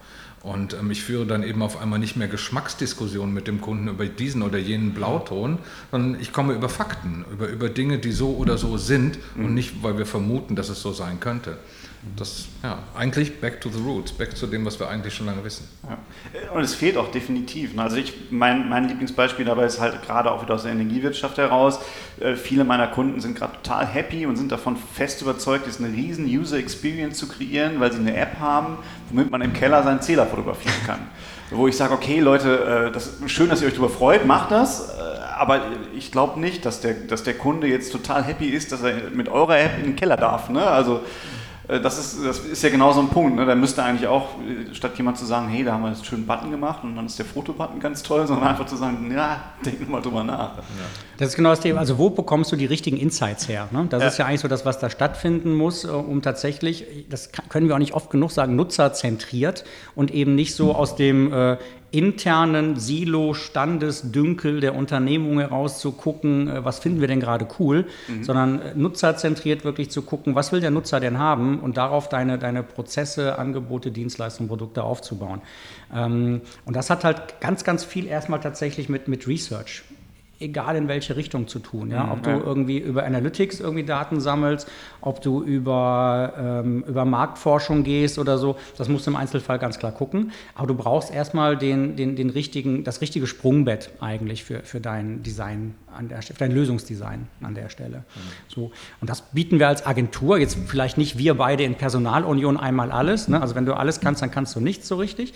Und 0.43 0.75
ähm, 0.75 0.91
ich 0.91 1.03
führe 1.03 1.27
dann 1.27 1.43
eben 1.43 1.63
auf 1.63 1.81
einmal 1.81 1.99
nicht 1.99 2.17
mehr 2.17 2.29
Geschmacksdiskussionen 2.29 3.35
mit 3.35 3.49
dem 3.49 3.61
Kunden 3.61 3.89
über 3.89 4.07
diesen 4.07 4.43
oder 4.43 4.59
jenen 4.59 4.95
Blauton, 4.95 5.59
sondern 5.91 6.21
ich 6.21 6.33
komme 6.33 6.53
über 6.53 6.69
Fakten, 6.69 7.25
über, 7.33 7.49
über 7.49 7.69
Dinge, 7.69 7.99
die 7.99 8.13
so 8.13 8.37
oder 8.37 8.59
so 8.59 8.77
sind 8.77 9.19
und 9.37 9.55
nicht, 9.55 9.83
weil 9.83 9.99
wir 9.99 10.07
vermuten, 10.07 10.55
dass 10.55 10.69
es 10.69 10.81
so 10.81 10.93
sein 10.93 11.19
könnte. 11.19 11.57
Das, 12.17 12.47
ja, 12.63 12.79
eigentlich 12.97 13.41
back 13.41 13.61
to 13.61 13.71
the 13.71 13.81
roots, 13.81 14.13
back 14.13 14.37
zu 14.37 14.47
dem, 14.47 14.65
was 14.65 14.79
wir 14.79 14.89
eigentlich 14.89 15.15
schon 15.15 15.27
lange 15.27 15.43
wissen. 15.43 15.69
Ja. 15.83 16.53
Und 16.53 16.63
es 16.63 16.75
fehlt 16.75 16.97
auch 16.97 17.11
definitiv. 17.11 17.75
Ne? 17.75 17.83
Also 17.83 17.97
ich, 17.97 18.15
mein, 18.31 18.69
mein 18.69 18.89
Lieblingsbeispiel 18.89 19.45
dabei 19.45 19.65
ist 19.65 19.81
halt 19.81 20.03
gerade 20.03 20.31
auch 20.31 20.43
wieder 20.43 20.55
aus 20.55 20.63
der 20.63 20.73
Energiewirtschaft 20.73 21.39
heraus. 21.39 21.81
Äh, 22.21 22.37
viele 22.37 22.63
meiner 22.63 22.87
Kunden 22.87 23.21
sind 23.21 23.37
gerade 23.37 23.55
total 23.63 23.85
happy 23.85 24.27
und 24.27 24.37
sind 24.37 24.53
davon 24.53 24.77
fest 24.77 25.23
überzeugt, 25.23 25.67
jetzt 25.67 25.81
eine 25.81 25.93
riesen 25.93 26.27
User 26.27 26.59
Experience 26.59 27.19
zu 27.19 27.27
kreieren, 27.27 27.81
weil 27.81 27.93
sie 27.93 27.99
eine 27.99 28.17
App 28.17 28.39
haben, 28.39 28.79
womit 29.11 29.31
man 29.31 29.43
im 29.43 29.53
Keller 29.53 29.83
seinen 29.83 30.01
Zähler 30.01 30.27
fotografieren 30.27 30.77
kann. 30.87 31.01
Wo 31.51 31.67
ich 31.67 31.77
sage, 31.77 31.95
okay 31.95 32.21
Leute, 32.21 32.89
äh, 32.89 32.93
das 32.93 33.19
schön, 33.27 33.49
dass 33.49 33.63
ihr 33.63 33.69
euch 33.69 33.75
darüber 33.75 33.89
freut, 33.89 34.27
macht 34.27 34.51
das, 34.51 34.91
äh, 34.91 35.19
aber 35.39 35.63
ich 35.97 36.13
glaube 36.13 36.39
nicht, 36.39 36.67
dass 36.67 36.81
der, 36.81 36.95
dass 36.95 37.23
der 37.23 37.35
Kunde 37.35 37.67
jetzt 37.67 37.91
total 37.91 38.23
happy 38.23 38.49
ist, 38.49 38.71
dass 38.71 38.83
er 38.83 39.11
mit 39.13 39.29
eurer 39.29 39.59
App 39.59 39.79
in 39.79 39.85
den 39.85 39.97
Keller 39.97 40.17
darf. 40.17 40.51
Ne? 40.51 40.63
Also 40.63 41.01
das 41.69 41.99
ist, 41.99 42.25
das 42.25 42.39
ist 42.39 42.63
ja 42.63 42.71
genau 42.71 42.93
so 42.93 43.01
ein 43.01 43.09
Punkt. 43.09 43.37
Ne? 43.37 43.45
Da 43.45 43.55
müsste 43.55 43.83
eigentlich 43.83 44.09
auch, 44.09 44.29
äh, 44.41 44.75
statt 44.75 44.97
jemand 44.97 45.19
zu 45.19 45.27
sagen, 45.27 45.49
hey, 45.49 45.63
da 45.63 45.73
haben 45.73 45.83
wir 45.83 45.89
einen 45.89 46.03
schönen 46.03 46.27
Button 46.27 46.51
gemacht 46.51 46.83
und 46.83 46.97
dann 46.97 47.05
ist 47.05 47.19
der 47.19 47.27
Fotobutton 47.27 47.79
ganz 47.79 48.03
toll, 48.03 48.27
sondern 48.27 48.49
einfach 48.49 48.65
zu 48.65 48.77
sagen, 48.77 49.13
ja, 49.15 49.53
denk 49.65 49.87
mal 49.87 50.01
drüber 50.01 50.25
nach. 50.25 50.57
Ja. 50.57 50.63
Das 51.19 51.29
ist 51.29 51.37
genau 51.37 51.51
das 51.51 51.61
Thema. 51.61 51.81
Also 51.81 51.99
wo 51.99 52.09
bekommst 52.09 52.51
du 52.53 52.57
die 52.57 52.65
richtigen 52.65 52.97
Insights 52.97 53.49
her? 53.49 53.69
Ne? 53.71 53.87
Das 53.91 54.03
ja. 54.03 54.09
ist 54.09 54.19
ja 54.19 54.25
eigentlich 54.25 54.41
so 54.41 54.49
das, 54.49 54.65
was 54.65 54.79
da 54.79 54.89
stattfinden 54.89 55.55
muss, 55.55 55.85
äh, 55.85 55.89
um 55.89 56.23
tatsächlich, 56.23 56.87
das 57.11 57.31
können 57.51 57.69
wir 57.69 57.75
auch 57.75 57.81
nicht 57.81 57.93
oft 57.93 58.09
genug 58.09 58.31
sagen, 58.31 58.57
nutzerzentriert 58.57 59.65
und 59.95 60.11
eben 60.11 60.35
nicht 60.35 60.55
so 60.55 60.75
aus 60.75 60.97
dem 60.97 61.31
äh, 61.33 61.59
internen 61.91 62.77
Silo-Standesdünkel 62.79 64.61
der 64.61 64.75
Unternehmung 64.75 65.41
heraus 65.41 65.81
zu 65.81 65.93
gucken, 65.93 66.49
äh, 66.49 66.65
was 66.65 66.79
finden 66.79 67.01
wir 67.01 67.09
denn 67.09 67.21
gerade 67.21 67.47
cool, 67.59 67.87
mhm. 68.09 68.25
sondern 68.25 68.61
äh, 68.61 68.75
nutzerzentriert 68.75 69.65
wirklich 69.65 69.91
zu 69.91 70.03
gucken, 70.03 70.35
was 70.35 70.53
will 70.53 70.61
der 70.61 70.71
Nutzer 70.71 71.01
denn 71.01 71.19
haben 71.19 71.61
und 71.61 71.77
darauf 71.77 72.09
deine, 72.09 72.39
deine 72.39 72.63
Prozesse, 72.63 73.39
Angebote, 73.39 73.91
Dienstleistungen, 73.91 74.49
Produkte 74.49 74.83
aufzubauen. 74.83 75.41
Ähm, 75.95 76.43
und 76.65 76.77
das 76.77 76.91
hat 76.91 77.05
halt 77.05 77.41
ganz, 77.41 77.65
ganz 77.65 77.85
viel 77.85 78.07
erstmal 78.07 78.41
tatsächlich 78.41 78.89
mit, 78.89 79.09
mit 79.09 79.27
Research 79.27 79.83
egal 80.41 80.77
in 80.77 80.89
welche 80.89 81.17
Richtung 81.17 81.49
zu 81.49 81.59
tun. 81.59 81.91
Ja? 81.91 82.05
Mhm, 82.05 82.13
ob 82.13 82.23
du 82.23 82.31
irgendwie 82.31 82.79
über 82.79 83.05
Analytics 83.05 83.61
irgendwie 83.61 83.85
Daten 83.85 84.21
sammelst, 84.21 84.69
ob 85.01 85.21
du 85.21 85.43
über, 85.43 86.33
ähm, 86.39 86.85
über 86.87 87.05
Marktforschung 87.05 87.83
gehst 87.83 88.19
oder 88.19 88.39
so, 88.39 88.57
das 88.77 88.89
musst 88.89 89.07
du 89.07 89.11
im 89.11 89.17
Einzelfall 89.17 89.59
ganz 89.59 89.79
klar 89.79 89.93
gucken. 89.93 90.33
Aber 90.55 90.67
du 90.67 90.75
brauchst 90.75 91.13
erstmal 91.13 91.57
den, 91.57 91.97
den, 91.97 92.17
den 92.17 92.31
richtigen, 92.31 92.85
das 92.85 93.01
richtige 93.01 93.27
Sprungbett 93.27 93.91
eigentlich 94.01 94.45
für, 94.45 94.61
für 94.61 94.81
dein 94.81 95.23
Design 95.23 95.75
an 95.97 96.09
der 96.09 96.23
Stelle, 96.23 96.39
dein 96.39 96.53
Lösungsdesign 96.53 97.29
an 97.43 97.55
der 97.55 97.69
Stelle. 97.69 97.99
Mhm. 97.99 98.03
So. 98.49 98.73
Und 99.01 99.11
das 99.11 99.23
bieten 99.33 99.59
wir 99.59 99.69
als 99.69 99.87
Agentur, 99.87 100.39
jetzt 100.39 100.59
vielleicht 100.67 100.99
nicht 100.99 101.19
wir 101.19 101.35
beide 101.35 101.65
in 101.65 101.75
Personalunion 101.75 102.57
einmal 102.57 102.91
alles, 102.91 103.29
ne? 103.29 103.41
also 103.41 103.55
wenn 103.55 103.67
du 103.67 103.75
alles 103.75 104.01
kannst, 104.01 104.23
dann 104.23 104.31
kannst 104.31 104.55
du 104.57 104.61
nichts 104.61 104.89
so 104.89 104.97
richtig, 104.97 105.35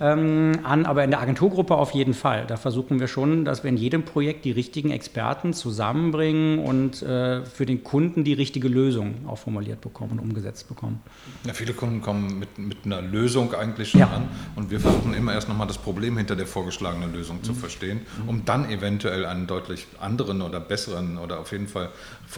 ähm, 0.00 0.52
an, 0.62 0.86
aber 0.86 1.04
in 1.04 1.10
der 1.10 1.20
Agenturgruppe 1.20 1.74
auf 1.74 1.92
jeden 1.92 2.14
Fall. 2.14 2.44
Da 2.46 2.56
versuchen 2.56 3.00
wir 3.00 3.08
schon, 3.08 3.44
dass 3.44 3.64
wir 3.64 3.70
in 3.70 3.76
jedem 3.76 4.04
Projekt 4.04 4.44
die 4.44 4.52
richtigen 4.52 4.90
Experten 4.90 5.52
zusammenbringen 5.52 6.58
und 6.58 7.02
äh, 7.02 7.44
für 7.44 7.66
den 7.66 7.84
Kunden 7.84 8.24
die 8.24 8.34
richtige 8.34 8.68
Lösung 8.68 9.26
auch 9.26 9.38
formuliert 9.38 9.80
bekommen 9.80 10.12
und 10.12 10.18
umgesetzt 10.20 10.68
bekommen. 10.68 11.00
Ja, 11.46 11.54
viele 11.54 11.72
Kunden 11.72 12.00
kommen 12.00 12.38
mit, 12.38 12.58
mit 12.58 12.78
einer 12.84 13.02
Lösung 13.02 13.54
eigentlich 13.54 13.90
schon 13.90 14.00
ja. 14.00 14.10
an 14.10 14.28
und 14.56 14.70
wir 14.70 14.80
versuchen 14.80 15.14
immer 15.14 15.32
erst 15.32 15.48
nochmal 15.48 15.66
das 15.66 15.78
Problem 15.78 16.16
hinter 16.16 16.36
der 16.36 16.46
vorgeschlagenen 16.46 17.12
Lösung 17.12 17.38
mhm. 17.38 17.44
zu 17.44 17.54
verstehen, 17.54 18.00
um 18.26 18.44
dann 18.44 18.70
eventuell 18.70 19.26
einen 19.26 19.46
deutlich 19.46 19.86
anderen 20.00 20.42
oder 20.42 20.60
besseren 20.60 21.18
oder 21.18 21.40
auf 21.40 21.52
jeden 21.52 21.68
Fall 21.68 21.90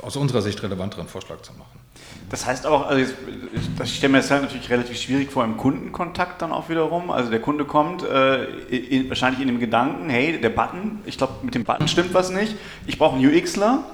aus 0.02 0.16
unserer 0.16 0.42
Sicht 0.42 0.62
relevanteren 0.62 1.08
Vorschlag 1.08 1.40
zu 1.42 1.52
machen. 1.52 1.80
Das 2.30 2.44
heißt 2.44 2.66
auch, 2.66 2.86
also 2.86 3.12
ich 3.82 3.96
stelle 3.96 4.12
mir 4.12 4.18
das 4.18 4.30
halt 4.30 4.42
natürlich 4.42 4.68
relativ 4.70 5.00
schwierig 5.00 5.30
vor 5.30 5.44
im 5.44 5.56
Kundenkontakt 5.56 6.42
dann 6.42 6.52
auch 6.52 6.68
wiederum. 6.68 7.10
Also 7.10 7.30
der 7.30 7.40
Kunde 7.40 7.64
kommt 7.64 8.02
äh, 8.02 8.44
in, 8.44 9.08
wahrscheinlich 9.08 9.40
in 9.40 9.48
dem 9.48 9.60
Gedanken, 9.60 10.10
hey, 10.10 10.40
der 10.40 10.50
Button, 10.50 11.00
ich 11.06 11.18
glaube 11.18 11.34
mit 11.42 11.54
dem 11.54 11.64
Button 11.64 11.88
stimmt 11.88 12.14
was 12.14 12.30
nicht, 12.30 12.56
ich 12.86 12.98
brauche 12.98 13.16
einen 13.16 13.26
UXler 13.26 13.84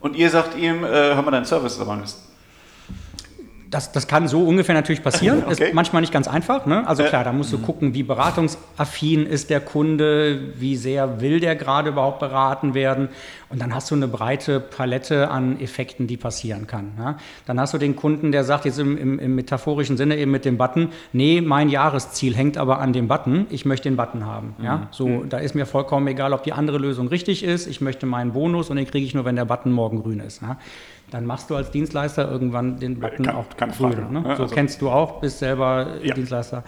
und 0.00 0.16
ihr 0.16 0.30
sagt 0.30 0.56
ihm, 0.56 0.84
äh, 0.84 0.88
hör 0.88 1.22
mal, 1.22 1.30
dein 1.30 1.44
Service 1.44 1.74
ist 1.74 1.80
aber 1.80 1.96
nicht 1.96 2.14
das, 3.72 3.90
das 3.90 4.06
kann 4.06 4.28
so 4.28 4.44
ungefähr 4.44 4.74
natürlich 4.74 5.02
passieren. 5.02 5.42
Okay. 5.52 5.64
Ist 5.68 5.74
manchmal 5.74 6.02
nicht 6.02 6.12
ganz 6.12 6.28
einfach. 6.28 6.66
Ne? 6.66 6.86
Also 6.86 7.02
klar, 7.04 7.24
da 7.24 7.32
musst 7.32 7.52
du 7.52 7.58
gucken, 7.58 7.94
wie 7.94 8.02
beratungsaffin 8.02 9.26
ist 9.26 9.50
der 9.50 9.60
Kunde, 9.60 10.40
wie 10.56 10.76
sehr 10.76 11.20
will 11.20 11.40
der 11.40 11.56
gerade 11.56 11.88
überhaupt 11.88 12.20
beraten 12.20 12.74
werden. 12.74 13.08
Und 13.52 13.60
dann 13.60 13.74
hast 13.74 13.90
du 13.90 13.94
eine 13.94 14.08
breite 14.08 14.60
Palette 14.60 15.30
an 15.30 15.60
Effekten, 15.60 16.06
die 16.06 16.16
passieren 16.16 16.66
kann. 16.66 16.92
Ja? 16.98 17.18
Dann 17.44 17.60
hast 17.60 17.74
du 17.74 17.78
den 17.78 17.96
Kunden, 17.96 18.32
der 18.32 18.44
sagt 18.44 18.64
jetzt 18.64 18.78
im, 18.78 18.96
im, 18.96 19.18
im, 19.18 19.34
metaphorischen 19.34 19.98
Sinne 19.98 20.16
eben 20.16 20.30
mit 20.30 20.46
dem 20.46 20.56
Button, 20.56 20.88
nee, 21.12 21.42
mein 21.42 21.68
Jahresziel 21.68 22.34
hängt 22.34 22.56
aber 22.56 22.80
an 22.80 22.94
dem 22.94 23.08
Button, 23.08 23.46
ich 23.50 23.66
möchte 23.66 23.90
den 23.90 23.96
Button 23.96 24.24
haben. 24.24 24.56
Ja? 24.62 24.76
Mhm. 24.76 24.86
So, 24.90 25.06
mhm. 25.06 25.28
da 25.28 25.36
ist 25.36 25.54
mir 25.54 25.66
vollkommen 25.66 26.06
egal, 26.06 26.32
ob 26.32 26.44
die 26.44 26.54
andere 26.54 26.78
Lösung 26.78 27.08
richtig 27.08 27.44
ist, 27.44 27.66
ich 27.66 27.82
möchte 27.82 28.06
meinen 28.06 28.32
Bonus 28.32 28.70
und 28.70 28.76
den 28.76 28.86
kriege 28.86 29.04
ich 29.04 29.12
nur, 29.12 29.26
wenn 29.26 29.36
der 29.36 29.44
Button 29.44 29.70
morgen 29.70 30.02
grün 30.02 30.20
ist. 30.20 30.40
Ja? 30.40 30.56
dann 31.12 31.26
machst 31.26 31.50
du 31.50 31.56
als 31.56 31.70
Dienstleister 31.70 32.30
irgendwann 32.30 32.78
den 32.78 32.98
Button 32.98 33.26
kann, 33.26 33.36
auch 33.36 33.44
kann 33.56 33.70
grün. 33.70 34.12
Ne? 34.12 34.24
Ja, 34.26 34.36
so 34.36 34.44
also 34.44 34.54
kennst 34.54 34.80
du 34.80 34.88
auch, 34.88 35.20
bist 35.20 35.40
selber 35.40 35.98
ja. 36.02 36.14
Dienstleister. 36.14 36.64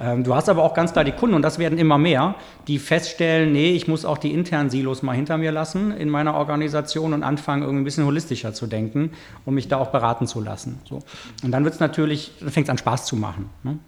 Ähm, 0.00 0.22
du 0.22 0.34
hast 0.36 0.48
aber 0.48 0.62
auch 0.62 0.72
ganz 0.72 0.92
klar 0.92 1.04
die 1.04 1.12
Kunden, 1.12 1.34
und 1.34 1.42
das 1.42 1.58
werden 1.58 1.78
immer 1.78 1.98
mehr, 1.98 2.36
die 2.68 2.78
feststellen, 2.78 3.52
nee, 3.52 3.72
ich 3.72 3.88
muss 3.88 4.04
auch 4.04 4.18
die 4.18 4.32
internen 4.32 4.70
Silos 4.70 5.02
mal 5.02 5.14
hinter 5.14 5.36
mir 5.36 5.50
lassen 5.50 5.90
in 5.90 6.08
meiner 6.08 6.27
Organisation 6.34 7.12
und 7.12 7.22
anfangen, 7.22 7.62
irgendwie 7.62 7.82
ein 7.82 7.84
bisschen 7.84 8.04
holistischer 8.04 8.54
zu 8.54 8.66
denken 8.66 9.12
und 9.44 9.54
mich 9.54 9.68
da 9.68 9.78
auch 9.78 9.88
beraten 9.88 10.26
zu 10.26 10.40
lassen. 10.40 10.80
So. 10.88 11.00
Und 11.42 11.50
dann 11.50 11.64
wird 11.64 11.74
es 11.74 11.80
natürlich, 11.80 12.32
fängt 12.46 12.66
es 12.66 12.70
an 12.70 12.78
Spaß 12.78 13.06
zu 13.06 13.16
machen. 13.16 13.50
Ne? 13.62 13.78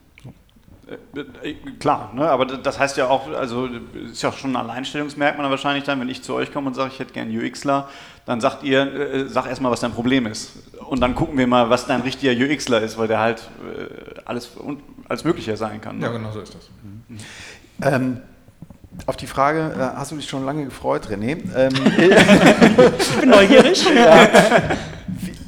Äh, 1.43 1.55
klar, 1.79 2.13
ne? 2.15 2.29
aber 2.29 2.47
das 2.47 2.79
heißt 2.79 2.97
ja 2.97 3.09
auch, 3.09 3.31
also 3.33 3.69
ist 4.11 4.23
ja 4.23 4.31
auch 4.31 4.37
schon 4.37 4.53
ein 4.53 4.57
Alleinstellungsmerkmal 4.57 5.49
wahrscheinlich 5.49 5.85
dann, 5.85 6.01
wenn 6.01 6.09
ich 6.09 6.23
zu 6.23 6.35
euch 6.35 6.53
komme 6.53 6.67
und 6.67 6.75
sage, 6.75 6.91
ich 6.93 6.99
hätte 6.99 7.13
gerne 7.13 7.33
UXler, 7.33 7.89
dann 8.27 8.41
sagt 8.41 8.65
ihr, 8.65 8.81
äh, 8.93 9.29
sag 9.29 9.47
erstmal, 9.47 9.71
was 9.71 9.81
dein 9.81 9.93
Problem 9.93 10.27
ist. 10.27 10.53
Und 10.89 11.01
dann 11.01 11.15
gucken 11.15 11.39
wir 11.39 11.47
mal, 11.47 11.71
was 11.71 11.87
dein 11.87 12.01
richtiger 12.01 12.33
UXler 12.33 12.81
ist, 12.81 12.99
weil 12.99 13.07
der 13.07 13.21
halt 13.21 13.49
äh, 13.63 14.21
alles, 14.25 14.51
alles 15.09 15.25
Mögliche 15.25 15.57
sein 15.57 15.81
kann. 15.81 15.99
Ne? 15.99 16.07
Ja, 16.07 16.13
genau 16.13 16.33
so 16.33 16.41
ist 16.41 16.55
das. 16.55 16.69
Mhm. 16.83 17.19
Ähm, 17.83 18.21
auf 19.07 19.17
die 19.17 19.27
Frage, 19.27 19.73
äh, 19.77 19.97
hast 19.97 20.11
du 20.13 20.17
dich 20.17 20.29
schon 20.29 20.45
lange 20.45 20.65
gefreut, 20.65 21.09
René? 21.09 21.39
Ähm, 21.57 21.73
ich 22.99 23.21
bin 23.21 23.31
neugierig. 23.31 23.87
Ja. 23.95 24.29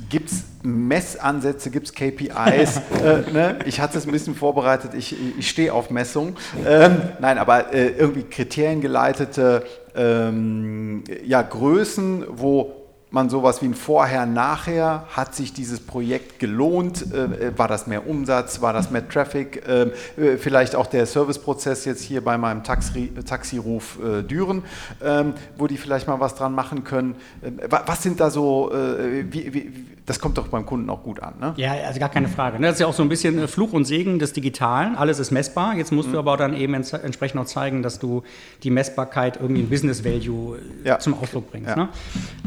Gibt 0.09 0.31
es 0.31 0.45
Messansätze, 0.63 1.71
gibt 1.71 1.87
es 1.87 1.95
KPIs? 1.95 2.77
äh, 3.03 3.31
ne? 3.33 3.59
Ich 3.65 3.81
hatte 3.81 3.97
es 3.97 4.07
ein 4.07 4.13
bisschen 4.13 4.35
vorbereitet, 4.35 4.93
ich, 4.95 5.17
ich 5.39 5.49
stehe 5.49 5.73
auf 5.73 5.91
Messung. 5.91 6.37
Ähm, 6.67 7.01
nein, 7.19 7.39
aber 7.39 7.73
äh, 7.73 7.89
irgendwie 7.89 8.25
kriteriengeleitete 8.25 9.65
ähm, 9.95 11.03
ja, 11.25 11.41
Größen, 11.41 12.25
wo 12.29 12.82
man 13.13 13.29
sowas 13.29 13.63
wie 13.63 13.67
ein 13.67 13.75
Vorher, 13.75 14.27
Nachher, 14.27 15.05
hat 15.11 15.35
sich 15.35 15.53
dieses 15.53 15.81
Projekt 15.81 16.39
gelohnt, 16.39 17.13
äh, 17.13 17.57
war 17.57 17.69
das 17.69 17.87
mehr 17.87 18.07
Umsatz, 18.07 18.61
war 18.61 18.73
das 18.73 18.91
mehr 18.91 19.09
Traffic, 19.09 19.63
ähm, 19.69 19.93
äh, 20.17 20.37
vielleicht 20.39 20.75
auch 20.75 20.87
der 20.87 21.07
Serviceprozess 21.07 21.85
jetzt 21.85 22.03
hier 22.03 22.25
bei 22.25 22.39
meinem 22.39 22.65
Taxi, 22.65 23.13
Taxiruf 23.27 23.99
äh, 24.03 24.23
Düren, 24.23 24.63
ähm, 25.03 25.35
wo 25.57 25.67
die 25.67 25.77
vielleicht 25.77 26.09
mal 26.09 26.21
was 26.21 26.35
dran 26.35 26.55
machen 26.55 26.85
können. 26.85 27.17
Ähm, 27.45 27.61
was 27.69 28.03
sind 28.03 28.19
da 28.19 28.31
so, 28.31 28.73
äh, 28.73 29.25
wie, 29.31 29.55
wie, 29.55 29.73
das 30.07 30.19
kommt 30.19 30.39
doch 30.39 30.49
beim 30.49 30.67
Kunden 30.67 30.89
auch 30.91 31.03
gut 31.03 31.21
an, 31.21 31.35
ne? 31.39 31.55
Ja, 31.57 31.73
also 31.87 32.01
gar 32.01 32.09
keine 32.09 32.29
Frage. 32.29 32.59
Ne? 32.59 32.67
Das 32.67 32.77
ist 32.77 32.81
ja 32.81 32.87
auch 32.87 32.95
so 32.95 33.03
ein 33.03 33.09
bisschen 33.09 33.39
äh, 33.39 33.47
Fluch 33.47 33.73
und 33.73 33.85
Segen 33.85 34.19
des 34.19 34.33
Digitalen. 34.33 34.97
Alles 34.97 35.19
ist 35.19 35.31
messbar. 35.31 35.77
Jetzt 35.77 35.93
musst 35.93 36.09
mhm. 36.09 36.15
du 36.15 36.19
aber 36.19 36.37
dann 36.37 36.55
eben 36.55 36.75
entsprechend 36.75 37.41
auch 37.41 37.47
zeigen, 37.47 37.83
dass 37.83 37.99
du 37.99 38.23
die 38.63 38.71
Messbarkeit 38.71 39.39
irgendwie 39.41 39.61
in 39.61 39.69
Business 39.69 40.05
Value 40.05 40.59
äh, 40.85 40.89
ja. 40.89 40.99
zum 40.99 41.15
Ausdruck 41.15 41.51
bringst. 41.51 41.69
Ja. 41.69 41.77
Ne? 41.77 41.89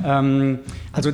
Ähm, 0.04 0.55
also 0.92 1.12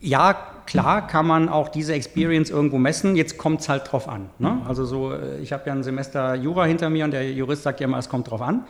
ja, 0.00 0.51
klar 0.66 1.06
kann 1.06 1.26
man 1.26 1.48
auch 1.48 1.68
diese 1.68 1.94
Experience 1.94 2.50
irgendwo 2.50 2.78
messen, 2.78 3.16
jetzt 3.16 3.38
kommt 3.38 3.60
es 3.60 3.68
halt 3.68 3.90
drauf 3.90 4.08
an. 4.08 4.30
Ne? 4.38 4.58
Also 4.66 4.84
so, 4.84 5.12
äh, 5.12 5.38
ich 5.40 5.52
habe 5.52 5.64
ja 5.66 5.72
ein 5.72 5.82
Semester 5.82 6.34
Jura 6.34 6.64
hinter 6.64 6.90
mir 6.90 7.04
und 7.04 7.10
der 7.12 7.30
Jurist 7.32 7.62
sagt 7.62 7.80
ja 7.80 7.86
immer, 7.86 7.98
es 7.98 8.08
kommt 8.08 8.30
drauf 8.30 8.42
an. 8.42 8.64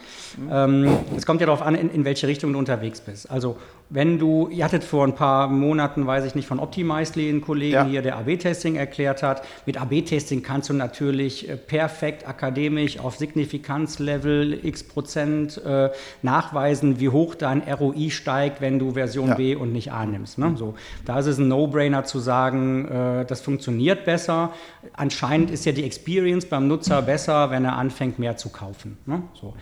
Ähm, 0.51 0.89
es 1.17 1.27
kommt 1.27 1.41
ja 1.41 1.47
darauf 1.47 1.63
an, 1.63 1.75
in, 1.75 1.91
in 1.91 2.05
welche 2.05 2.27
Richtung 2.29 2.53
du 2.53 2.59
unterwegs 2.59 3.01
bist. 3.01 3.31
Also 3.31 3.57
wenn 3.91 4.19
du, 4.19 4.49
ihr 4.49 4.65
hattet 4.65 4.85
vor 4.85 5.07
ein 5.07 5.15
paar 5.15 5.49
Monaten, 5.49 6.07
weiß 6.07 6.25
ich 6.25 6.35
nicht, 6.35 6.47
von 6.49 6.59
Optimizely 6.61 7.29
einen 7.29 7.43
Kollegen 7.43 7.73
Ja. 7.75 7.85
hier, 7.85 8.01
der 8.03 8.17
AB-Testing 8.17 8.77
erklärt 8.77 9.23
hat. 9.23 9.43
Mit 9.67 9.79
AB-Testing 9.81 10.43
kannst 10.43 10.71
du 10.71 10.75
natürlich 10.75 11.49
äh, 11.49 11.57
perfekt 11.57 12.27
akademisch 12.27 12.99
auf 12.99 13.17
Signifikanzlevel 13.17 14.65
x 14.65 14.83
Prozent 14.85 15.61
äh, 15.65 15.91
nachweisen, 16.23 17.01
wie 17.01 17.09
hoch 17.09 17.35
dein 17.35 17.63
ROI 17.63 18.11
steigt, 18.11 18.61
wenn 18.61 18.79
du 18.79 18.93
Version 18.93 19.29
Ja. 19.29 19.35
B 19.35 19.55
und 19.55 19.73
nicht 19.73 19.93
A 19.93 20.07
nimmst. 20.07 20.39
Ne? 20.39 20.55
So, 20.57 20.75
da 21.05 21.19
ist 21.19 21.27
es 21.27 21.39
ein 21.39 21.49
No-Brainer 21.49 21.82
zu 22.05 22.19
sagen, 22.19 22.89
äh, 22.89 23.25
das 23.25 23.41
funktioniert 23.41 24.05
besser. 24.05 24.53
Anscheinend 24.95 25.51
ist 25.51 25.65
ja 25.65 25.73
die 25.73 25.85
Experience 25.85 26.47
beim 26.47 26.69
Nutzer 26.69 27.03
besser, 27.03 27.51
wenn 27.51 27.65
er 27.65 27.77
anfängt, 27.77 28.19
mehr 28.19 28.37
zu 28.37 28.49
kaufen. 28.49 28.99
Ne? 29.07 29.23
So. 29.41 29.55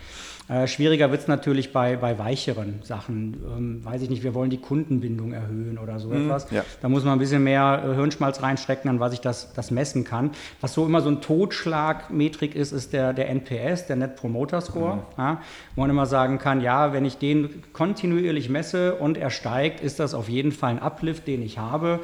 Äh, 0.51 0.67
schwieriger 0.67 1.11
wird 1.11 1.21
es 1.21 1.27
natürlich 1.29 1.71
bei, 1.71 1.95
bei 1.95 2.19
weicheren 2.19 2.81
Sachen. 2.83 3.41
Ähm, 3.57 3.85
weiß 3.85 4.01
ich 4.01 4.09
nicht, 4.09 4.21
wir 4.21 4.33
wollen 4.33 4.49
die 4.49 4.59
Kundenbindung 4.59 5.31
erhöhen 5.31 5.77
oder 5.77 5.97
so 5.97 6.11
etwas. 6.11 6.51
ja. 6.51 6.65
Da 6.81 6.89
muss 6.89 7.05
man 7.05 7.13
ein 7.13 7.19
bisschen 7.19 7.41
mehr 7.41 7.83
äh, 7.85 7.95
Hirnschmalz 7.95 8.43
reinstecken, 8.43 8.89
an 8.89 8.99
was 8.99 9.13
ich 9.13 9.21
das, 9.21 9.53
das 9.53 9.71
messen 9.71 10.03
kann. 10.03 10.31
Was 10.59 10.73
so 10.73 10.85
immer 10.85 10.99
so 10.99 11.09
ein 11.09 11.21
Totschlagmetrik 11.21 12.53
ist, 12.53 12.73
ist 12.73 12.91
der, 12.91 13.13
der 13.13 13.29
NPS, 13.29 13.87
der 13.87 13.95
Net 13.95 14.17
Promoter 14.17 14.59
Score. 14.59 15.03
Ja, 15.17 15.41
wo 15.75 15.81
man 15.81 15.89
immer 15.89 16.05
sagen 16.05 16.37
kann, 16.37 16.59
ja, 16.59 16.91
wenn 16.91 17.05
ich 17.05 17.17
den 17.17 17.63
kontinuierlich 17.71 18.49
messe 18.49 18.95
und 18.95 19.17
er 19.17 19.29
steigt, 19.29 19.79
ist 19.79 20.01
das 20.01 20.13
auf 20.13 20.27
jeden 20.27 20.51
Fall 20.51 20.71
ein 20.71 20.79
Uplift, 20.79 21.27
den 21.27 21.41
ich 21.41 21.59
habe. 21.59 22.01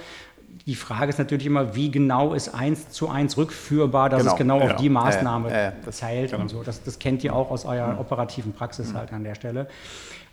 Die 0.67 0.75
Frage 0.75 1.09
ist 1.09 1.17
natürlich 1.17 1.45
immer, 1.45 1.75
wie 1.75 1.89
genau 1.89 2.33
ist 2.33 2.49
eins 2.53 2.89
zu 2.89 3.07
eins 3.07 3.37
rückführbar, 3.37 4.09
dass 4.09 4.19
Genau, 4.23 4.31
es 4.33 4.37
genau 4.37 4.59
ja. 4.59 4.65
auf 4.65 4.75
die 4.75 4.89
Maßnahme 4.89 5.49
Ja, 5.49 5.61
ja, 5.63 5.73
das- 5.85 5.97
zählt 5.97 6.33
und 6.33 6.49
so. 6.49 6.61
Das, 6.61 6.83
das 6.83 6.99
kennt 6.99 7.23
ihr 7.23 7.33
auch 7.33 7.49
aus 7.51 7.63
eurer 7.65 7.97
operativen 7.99 8.51
Praxis 8.51 8.93
halt 8.93 9.13
an 9.13 9.23
der 9.23 9.33
Stelle. 9.35 9.67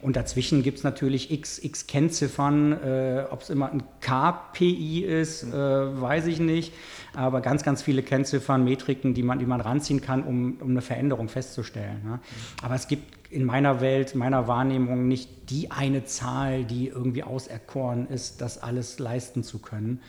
Und 0.03 0.16
dazwischen 0.16 0.62
gibt 0.64 0.79
es 0.79 0.85
natürlich 0.85 1.31
x, 1.31 1.59
x 1.62 1.87
Kennziffern. 1.87 2.73
Äh, 2.73 3.25
Ob 3.31 3.42
es 3.42 3.49
immer 3.49 3.70
ein 3.73 3.85
KPI 4.01 5.05
ist, 5.05 5.44
äh, 5.44 5.53
weiß 5.55 6.27
ich 6.27 6.40
nicht. 6.40 6.75
Aber 7.14 7.40
ganz, 7.40 7.62
ganz 7.62 7.81
viele 7.81 8.03
Kennziffern, 8.03 8.64
Metriken, 8.64 9.14
die 9.14 9.23
man, 9.23 9.38
die 9.38 9.47
man 9.47 9.61
ranziehen 9.61 10.01
kann, 10.01 10.25
um, 10.25 10.57
um 10.61 10.70
eine 10.70 10.83
Veränderung 10.83 11.29
festzustellen. 11.29 12.03
Ne? 12.05 12.18
Aber 12.61 12.75
es 12.75 12.88
gibt 12.88 13.23
in 13.35 13.44
meiner 13.44 13.81
Welt, 13.81 14.14
meiner 14.14 14.49
Wahrnehmung 14.49 15.09
nicht 15.09 15.51
die 15.51 15.70
eine 15.70 16.05
Zahl, 16.05 16.64
die 16.64 16.88
irgendwie 16.88 17.23
auserkoren 17.23 18.09
ist, 18.09 18.40
das 18.40 18.62
alles 18.62 18.99
leisten 18.99 19.42
zu 19.42 19.59
können. 19.59 20.01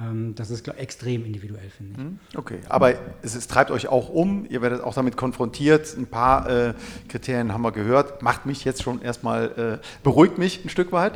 Ähm, 0.00 0.34
das 0.34 0.50
ist 0.50 0.66
extrem 0.68 1.24
individuell, 1.24 1.68
finde 1.70 2.16
ich. 2.30 2.38
Okay, 2.38 2.60
aber 2.68 2.94
es, 3.22 3.34
es 3.34 3.46
treibt 3.48 3.70
euch 3.70 3.88
auch 3.88 4.08
um, 4.08 4.46
ihr 4.48 4.62
werdet 4.62 4.82
auch 4.82 4.94
damit 4.94 5.16
konfrontiert. 5.16 5.96
Ein 5.96 6.06
paar 6.06 6.48
äh, 6.48 6.74
Kriterien 7.08 7.52
haben 7.52 7.62
wir 7.62 7.72
gehört. 7.72 8.22
Macht 8.22 8.46
mich 8.46 8.64
jetzt 8.64 8.82
schon 8.82 9.02
erstmal, 9.02 9.80
äh, 9.82 9.86
beruhigt 10.02 10.38
mich 10.38 10.64
ein 10.64 10.68
Stück 10.68 10.92
weit. 10.92 11.12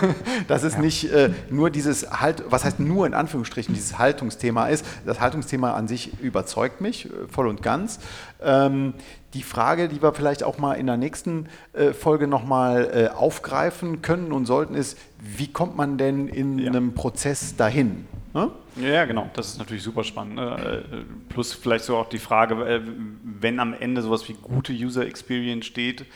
dass 0.48 0.62
es 0.62 0.78
nicht 0.78 1.10
äh, 1.12 1.30
nur 1.50 1.70
dieses 1.70 2.10
Halt, 2.20 2.44
was 2.48 2.64
heißt 2.64 2.80
nur 2.80 3.06
in 3.06 3.14
Anführungsstrichen, 3.14 3.74
dieses 3.74 3.98
Haltungsthema 3.98 4.68
ist. 4.68 4.84
Das 5.04 5.20
Haltungsthema 5.20 5.72
an 5.72 5.88
sich 5.88 6.20
überzeugt 6.20 6.80
mich 6.80 7.06
äh, 7.06 7.08
voll 7.28 7.48
und 7.48 7.62
ganz. 7.62 7.98
Ähm, 8.40 8.94
die 9.34 9.42
Frage, 9.42 9.88
die 9.88 10.00
wir 10.02 10.14
vielleicht 10.14 10.42
auch 10.42 10.58
mal 10.58 10.74
in 10.74 10.86
der 10.86 10.96
nächsten 10.96 11.46
äh, 11.74 11.92
Folge 11.92 12.26
nochmal 12.26 12.90
äh, 13.12 13.14
aufgreifen 13.14 14.00
können 14.02 14.32
und 14.32 14.46
sollten, 14.46 14.74
ist, 14.74 14.96
wie 15.20 15.48
kommt 15.52 15.76
man 15.76 15.98
denn 15.98 16.28
in 16.28 16.58
Ja. 16.58 16.68
einem 16.68 16.94
Prozess 16.94 17.54
dahin? 17.56 18.06
Ne? 18.34 18.50
Ja, 18.76 19.04
genau. 19.04 19.28
Das 19.34 19.48
ist 19.48 19.58
natürlich 19.58 19.82
super 19.82 20.04
spannend. 20.04 20.36
ne? 20.36 20.82
Äh, 20.92 20.96
Plus 21.32 21.52
vielleicht 21.52 21.84
so 21.84 21.96
auch 21.96 22.08
die 22.08 22.18
Frage, 22.18 22.54
äh, 22.66 22.80
wenn 23.22 23.60
am 23.60 23.74
Ende 23.74 24.00
sowas 24.02 24.28
wie 24.28 24.34
gute 24.34 24.72
User 24.72 25.06
Experience 25.06 25.66
steht, 25.66 26.06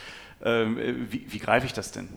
äh, 0.42 0.64
wie, 1.10 1.26
wie 1.28 1.38
greife 1.38 1.66
ich 1.66 1.72
das 1.72 1.92
denn? 1.92 2.08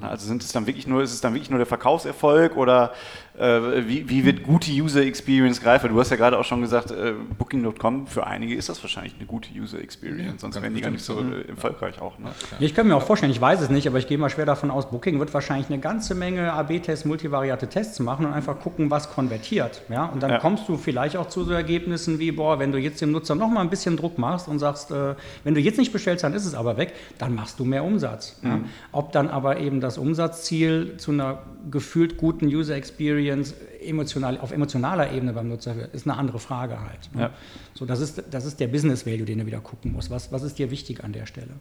Na, 0.00 0.08
Also 0.08 0.26
sind 0.26 0.42
es 0.42 0.52
dann 0.52 0.66
wirklich 0.66 0.86
nur, 0.86 1.02
ist 1.02 1.12
es 1.12 1.20
dann 1.20 1.34
wirklich 1.34 1.50
nur 1.50 1.58
der 1.58 1.66
Verkaufserfolg 1.66 2.56
oder 2.56 2.92
wie, 3.38 4.08
wie 4.08 4.24
wird 4.24 4.42
gute 4.42 4.70
User 4.70 5.02
Experience 5.02 5.60
greifen? 5.60 5.90
Du 5.90 5.98
hast 6.00 6.10
ja 6.10 6.16
gerade 6.16 6.36
auch 6.38 6.44
schon 6.44 6.60
gesagt, 6.60 6.90
äh, 6.90 7.14
Booking.com, 7.38 8.06
für 8.06 8.26
einige 8.26 8.54
ist 8.54 8.68
das 8.68 8.82
wahrscheinlich 8.82 9.14
eine 9.16 9.26
gute 9.26 9.48
User 9.54 9.80
Experience, 9.80 10.40
sonst 10.42 10.54
ganz 10.56 10.62
wären 10.64 10.74
die 10.74 10.80
gar 10.80 10.90
nicht 10.90 11.04
so 11.04 11.14
bestimmt. 11.16 11.46
äh, 11.46 11.50
erfolgreich 11.50 12.00
auch. 12.00 12.18
Ne? 12.18 12.30
Ich 12.58 12.74
kann 12.74 12.88
mir 12.88 12.96
auch 12.96 13.02
vorstellen, 13.02 13.32
ich 13.32 13.40
weiß 13.40 13.60
es 13.60 13.70
nicht, 13.70 13.86
aber 13.86 13.98
ich 13.98 14.08
gehe 14.08 14.18
mal 14.18 14.30
schwer 14.30 14.46
davon 14.46 14.70
aus, 14.70 14.90
Booking 14.90 15.18
wird 15.20 15.32
wahrscheinlich 15.32 15.68
eine 15.70 15.78
ganze 15.78 16.14
Menge 16.14 16.52
AB-Tests, 16.52 17.04
multivariate 17.04 17.68
Tests 17.68 18.00
machen 18.00 18.26
und 18.26 18.32
einfach 18.32 18.58
gucken, 18.58 18.90
was 18.90 19.10
konvertiert. 19.10 19.82
Ja? 19.88 20.06
Und 20.06 20.22
dann 20.22 20.30
Ja. 20.30 20.38
kommst 20.38 20.68
du 20.68 20.76
vielleicht 20.76 21.16
auch 21.16 21.28
zu 21.28 21.44
so 21.44 21.52
Ergebnissen 21.52 22.18
wie, 22.18 22.32
boah, 22.32 22.58
wenn 22.58 22.72
du 22.72 22.78
jetzt 22.78 23.00
dem 23.00 23.12
Nutzer 23.12 23.34
noch 23.36 23.48
mal 23.48 23.60
ein 23.60 23.70
bisschen 23.70 23.96
Druck 23.96 24.18
machst 24.18 24.48
und 24.48 24.58
sagst, 24.58 24.90
äh, 24.90 25.14
wenn 25.44 25.54
du 25.54 25.60
jetzt 25.60 25.78
nicht 25.78 25.92
bestellst, 25.92 26.24
dann 26.24 26.34
ist 26.34 26.46
es 26.46 26.54
aber 26.54 26.76
weg, 26.76 26.94
dann 27.18 27.34
machst 27.34 27.58
du 27.60 27.64
mehr 27.64 27.84
Umsatz. 27.84 28.38
Ja? 28.42 28.60
Ob 28.92 29.12
dann 29.12 29.28
aber 29.28 29.58
eben 29.60 29.80
das 29.80 29.98
Umsatzziel 29.98 30.96
zu 30.96 31.12
einer 31.12 31.38
gefühlt 31.70 32.16
guten 32.16 32.46
User 32.46 32.74
Experience 32.74 33.19
emotional, 33.28 34.38
auf 34.38 34.52
emotionaler 34.52 35.12
Ebene 35.12 35.32
beim 35.32 35.48
Nutzer 35.48 35.76
wird, 35.76 35.94
ist 35.94 36.06
eine 36.06 36.16
andere 36.16 36.38
Frage 36.38 36.80
halt. 36.80 37.14
Ne? 37.14 37.22
Ja. 37.22 37.30
So, 37.74 37.86
das 37.86 38.00
ist, 38.00 38.22
das 38.30 38.44
ist 38.44 38.60
der 38.60 38.68
Business 38.68 39.06
Value, 39.06 39.24
den 39.24 39.38
du 39.38 39.46
wieder 39.46 39.60
gucken 39.60 39.92
musst. 39.92 40.10
Was, 40.10 40.32
was 40.32 40.42
ist 40.42 40.58
dir 40.58 40.70
wichtig 40.70 41.04
an 41.04 41.12
der 41.12 41.26
Stelle? 41.26 41.54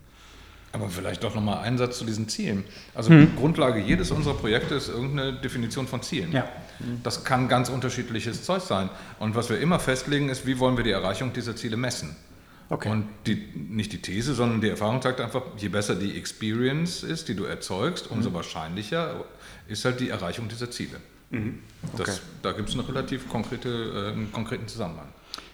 Aber 0.72 0.90
vielleicht 0.90 1.24
doch 1.24 1.34
nochmal 1.34 1.60
ein 1.60 1.78
Satz 1.78 1.98
zu 1.98 2.06
diesen 2.06 2.28
Zielen. 2.28 2.64
Also 2.94 3.12
Grundlage 3.38 3.80
jedes 3.80 4.12
unserer 4.12 4.36
Projekte 4.36 4.76
ist 4.76 4.88
irgendeine 4.88 5.34
Definition 5.34 5.88
von 5.88 6.04
Zielen. 6.04 6.32
Ja. 6.32 6.48
Das 7.04 7.24
kann 7.24 7.48
ganz 7.48 7.70
unterschiedliches 7.70 8.44
Zeug 8.44 8.62
sein. 8.62 8.90
Und 9.18 9.34
was 9.34 9.50
wir 9.50 9.60
immer 9.60 9.80
festlegen, 9.80 10.30
ist, 10.30 10.46
wie 10.46 10.60
wollen 10.60 10.78
wir 10.78 10.84
die 10.84 10.92
Erreichung 10.92 11.34
dieser 11.34 11.56
Ziele 11.56 11.76
messen. 11.76 12.16
Okay. 12.70 12.90
Und 12.90 13.08
die, 13.26 13.48
nicht 13.56 13.94
die 13.94 14.02
These, 14.02 14.36
sondern 14.36 14.62
die 14.62 14.70
Erfahrung 14.70 15.02
sagt 15.02 15.20
einfach, 15.22 15.42
je 15.58 15.70
besser 15.70 15.96
die 15.96 16.16
Experience 16.16 17.02
ist, 17.02 17.28
die 17.28 17.36
du 17.36 17.46
erzeugst, 17.46 18.12
umso 18.12 18.32
wahrscheinlicher 18.32 19.26
ist 19.68 19.86
halt 19.86 20.00
die 20.00 20.10
Erreichung 20.10 20.48
dieser 20.50 20.70
Ziele. 20.70 20.98
Das, 21.32 22.02
Okay. 22.02 22.14
Da 22.42 22.52
gibt 22.54 22.70
es 22.70 22.76
eine 22.76 22.88
relativ 22.88 23.30
konkrete, 23.30 23.70
äh, 23.70 24.12
einen 24.14 24.32
konkreten 24.32 24.68
Zusammenhang. 24.68 25.08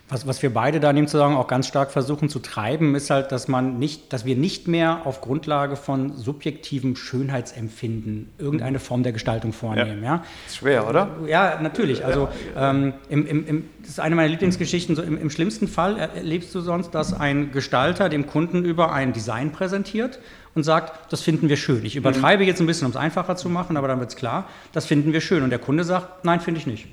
Was, 0.07 0.27
was 0.27 0.43
wir 0.43 0.53
beide 0.53 0.79
da 0.79 0.91
in 0.91 0.97
dem 0.97 1.07
Zusammenhang 1.07 1.41
auch 1.41 1.47
ganz 1.47 1.67
stark 1.67 1.89
versuchen 1.89 2.29
zu 2.29 2.37
treiben, 2.37 2.93
ist 2.93 3.09
halt, 3.09 3.31
dass 3.31 3.47
man 3.47 3.79
nicht, 3.79 4.13
dass 4.13 4.23
wir 4.23 4.35
nicht 4.35 4.67
mehr 4.67 5.01
auf 5.05 5.19
Grundlage 5.19 5.75
von 5.75 6.15
subjektivem 6.15 6.95
Schönheitsempfinden 6.95 8.29
irgendeine 8.37 8.77
Form 8.77 9.01
der 9.01 9.13
Gestaltung 9.13 9.51
vornehmen. 9.51 10.03
Ja. 10.03 10.23
Ist 10.45 10.57
schwer, 10.57 10.87
oder? 10.87 11.09
Ja, 11.25 11.59
natürlich. 11.59 12.05
Also 12.05 12.29
ähm, 12.55 12.93
im, 13.09 13.25
im, 13.25 13.47
im, 13.47 13.69
das 13.81 13.89
ist 13.91 13.99
eine 13.99 14.15
meiner 14.15 14.29
Lieblingsgeschichten. 14.29 14.95
So 14.95 15.01
im, 15.01 15.19
Im 15.19 15.31
schlimmsten 15.31 15.67
Fall 15.67 15.97
er- 15.97 16.13
erlebst 16.13 16.53
du 16.53 16.61
sonst, 16.61 16.91
dass 16.93 17.19
ein 17.19 17.51
Gestalter 17.51 18.07
dem 18.07 18.27
Kunden 18.27 18.63
über 18.63 18.93
ein 18.93 19.11
Design 19.11 19.51
präsentiert 19.51 20.19
und 20.53 20.61
sagt, 20.61 21.11
das 21.11 21.21
finden 21.21 21.49
wir 21.49 21.57
schön. 21.57 21.83
Ich 21.83 21.95
übertreibe 21.95 22.43
jetzt 22.43 22.59
ein 22.61 22.67
bisschen, 22.67 22.85
um 22.85 22.91
es 22.91 22.97
einfacher 22.97 23.37
zu 23.37 23.49
machen, 23.49 23.75
aber 23.75 23.87
dann 23.87 23.99
wird 23.99 24.09
es 24.11 24.15
klar, 24.15 24.47
das 24.71 24.85
finden 24.85 25.13
wir 25.13 25.21
schön. 25.21 25.41
Und 25.41 25.49
der 25.49 25.59
Kunde 25.59 25.83
sagt, 25.83 26.23
nein, 26.25 26.41
finde 26.41 26.59
ich 26.59 26.67
nicht. 26.67 26.87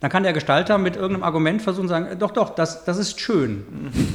Dann 0.00 0.10
kann 0.10 0.22
der 0.22 0.32
Gestalter 0.32 0.78
mit 0.78 0.94
irgendeinem 0.94 1.24
Argument 1.24 1.60
versuchen 1.60 1.88
zu 1.88 1.94
sagen, 1.94 2.18
doch, 2.20 2.30
doch, 2.30 2.54
das, 2.54 2.84
das 2.84 2.98
ist 2.98 3.20
schön. 3.20 3.64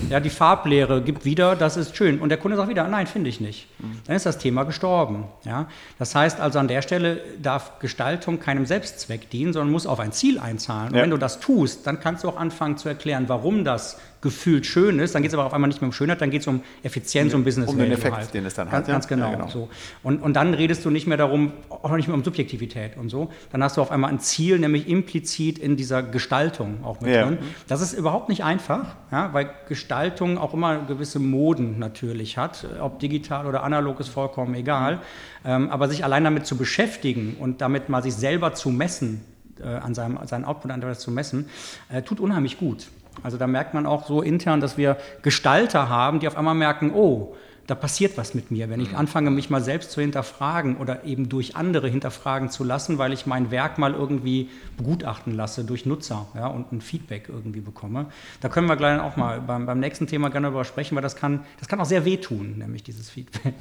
Ja, 0.10 0.22
die 0.22 0.30
Farblehre 0.30 1.02
gibt 1.02 1.26
wieder, 1.26 1.58
das 1.58 1.76
ist 1.76 1.98
schön. 1.98 2.20
Und 2.22 2.30
der 2.30 2.38
Kunde 2.38 2.56
sagt 2.56 2.70
wieder, 2.70 2.88
nein, 2.88 3.06
finde 3.06 3.30
ich 3.30 3.42
nicht. 3.42 3.68
Dann 4.08 4.16
ist 4.16 4.26
das 4.26 4.38
Thema 4.38 4.64
gestorben. 4.64 5.26
Ja? 5.44 5.68
Das 6.00 6.16
heißt 6.16 6.40
also, 6.40 6.58
an 6.60 6.70
der 6.70 6.82
Stelle 6.84 7.20
darf 7.42 7.80
Gestaltung 7.80 8.40
keinem 8.40 8.66
Selbstzweck 8.66 9.30
dienen, 9.30 9.52
sondern 9.52 9.72
muss 9.74 9.86
auf 9.86 10.00
ein 10.00 10.14
Ziel 10.14 10.40
einzahlen. 10.40 10.92
Und 10.92 10.96
Ja. 10.96 11.04
wenn 11.04 11.10
du 11.10 11.18
das 11.18 11.42
tust, 11.42 11.86
dann 11.86 12.00
kannst 12.00 12.24
du 12.24 12.30
auch 12.30 12.38
anfangen 12.38 12.78
zu 12.78 12.88
erklären, 12.88 13.26
warum 13.28 13.66
das 13.66 13.98
gefühlt 14.24 14.66
schön 14.66 14.98
ist. 14.98 15.14
Dann 15.14 15.22
geht 15.22 15.30
es 15.30 15.36
aber 15.36 15.46
auf 15.46 15.54
einmal 15.54 15.68
nicht 15.68 15.82
mehr 15.82 15.90
um 15.90 15.94
Schönheit, 15.94 16.22
dann 16.22 16.32
geht 16.32 16.42
es 16.42 16.48
um 16.48 16.64
Effizienz, 16.82 17.34
um 17.36 17.44
Business 17.44 17.70
Um 17.70 17.78
den 17.78 17.92
Effekt, 17.92 18.16
halt. 18.16 18.34
den 18.34 18.46
es 18.46 18.56
dann 18.56 18.70
ganz, 18.70 18.84
hat, 18.84 18.88
ja. 18.88 18.94
Ganz 18.94 19.08
genau. 19.08 19.26
Ja, 19.30 19.36
genau. 19.36 19.50
So. 19.50 19.70
Und, 20.02 20.22
und 20.24 20.34
dann 20.34 20.54
redest 20.56 20.84
du 20.86 20.90
nicht 20.90 21.06
mehr 21.06 21.18
darum, 21.18 21.52
auch 21.70 21.96
nicht 21.96 22.08
mehr 22.08 22.16
um 22.16 22.24
Subjektivität 22.24 22.98
und 22.98 23.10
so. 23.10 23.30
Dann 23.52 23.62
hast 23.62 23.78
du 23.78 23.82
auf 23.82 23.92
einmal 23.92 24.10
ein 24.10 24.20
Ziel, 24.20 24.58
nämlich 24.58 24.88
implizit 24.88 25.60
in 25.60 25.76
dieser 25.76 26.02
Gestaltung 26.02 26.84
auch 26.84 27.02
mit 27.02 27.14
Ja. 27.14 27.26
drin. 27.26 27.38
Das 27.68 27.82
ist 27.82 27.94
überhaupt 27.94 28.30
nicht 28.30 28.44
einfach, 28.44 28.96
ja, 29.12 29.34
weil 29.34 29.50
Gestaltung 29.68 30.38
auch 30.38 30.54
immer 30.54 30.80
gewisse 30.86 31.20
Moden 31.20 31.78
natürlich 31.78 32.38
hat. 32.38 32.66
Ob 32.80 33.00
digital 33.00 33.46
oder 33.46 33.64
analog 33.64 34.00
ist 34.00 34.08
vollkommen 34.10 34.56
egal. 34.56 35.02
Ähm, 35.46 35.70
aber 35.70 35.90
sich 35.90 36.06
allein 36.06 36.24
damit 36.24 36.46
zu 36.46 36.56
beschäftigen 36.58 37.36
und 37.40 37.60
damit 37.60 37.90
mal 37.90 38.02
sich 38.02 38.14
selber 38.16 38.54
zu 38.54 38.70
messen, 38.70 39.22
äh, 39.60 39.68
an 39.68 39.94
seinem, 39.94 40.18
seinen 40.26 40.46
Output 40.46 40.72
an 40.72 40.96
zu 40.96 41.12
messen, 41.12 41.50
äh, 41.90 42.02
tut 42.02 42.22
unheimlich 42.22 42.58
gut. 42.58 42.88
Also 43.22 43.38
da 43.38 43.48
merkt 43.48 43.74
man 43.74 43.86
auch 43.86 44.06
so 44.06 44.22
intern, 44.22 44.60
dass 44.62 44.78
wir 44.78 44.98
Gestalter 45.22 45.90
haben, 45.90 46.20
die 46.20 46.28
auf 46.28 46.38
einmal 46.38 46.56
merken, 46.56 46.92
oh, 46.94 47.36
da 47.68 47.76
passiert 47.76 48.18
was 48.18 48.34
mit 48.34 48.52
mir, 48.52 48.70
wenn 48.70 48.82
ich 48.82 48.92
mhm. 48.92 48.98
anfange, 48.98 49.32
mich 49.32 49.50
mal 49.50 49.62
selbst 49.62 49.92
zu 49.92 50.02
hinterfragen 50.02 50.78
oder 50.78 51.06
eben 51.06 51.30
durch 51.30 51.56
andere 51.56 51.88
hinterfragen 51.88 52.50
zu 52.50 52.64
lassen, 52.64 52.98
weil 52.98 53.14
ich 53.14 53.26
mein 53.26 53.52
Werk 53.52 53.78
mal 53.78 53.94
irgendwie 53.94 54.50
begutachten 54.76 55.34
lasse 55.34 55.64
durch 55.64 55.86
Nutzer 55.86 56.28
ja, 56.36 56.48
und 56.48 56.74
ein 56.74 56.82
Feedback 56.82 57.30
irgendwie 57.30 57.62
bekomme. 57.62 58.08
Da 58.42 58.50
können 58.50 58.68
wir 58.68 58.76
gleich 58.76 59.00
auch 59.00 59.16
mal 59.16 59.40
beim, 59.40 59.66
beim 59.66 59.80
nächsten 59.80 60.08
Thema 60.08 60.30
gerne 60.30 60.48
darüber 60.48 60.66
sprechen, 60.66 60.96
weil 60.96 61.02
das 61.02 61.16
kann, 61.16 61.46
das 61.60 61.70
kann 61.70 61.80
auch 61.80 61.86
sehr 61.86 62.04
wehtun, 62.04 62.58
nämlich 62.58 62.84
dieses 62.84 63.10
Feedback. 63.10 63.54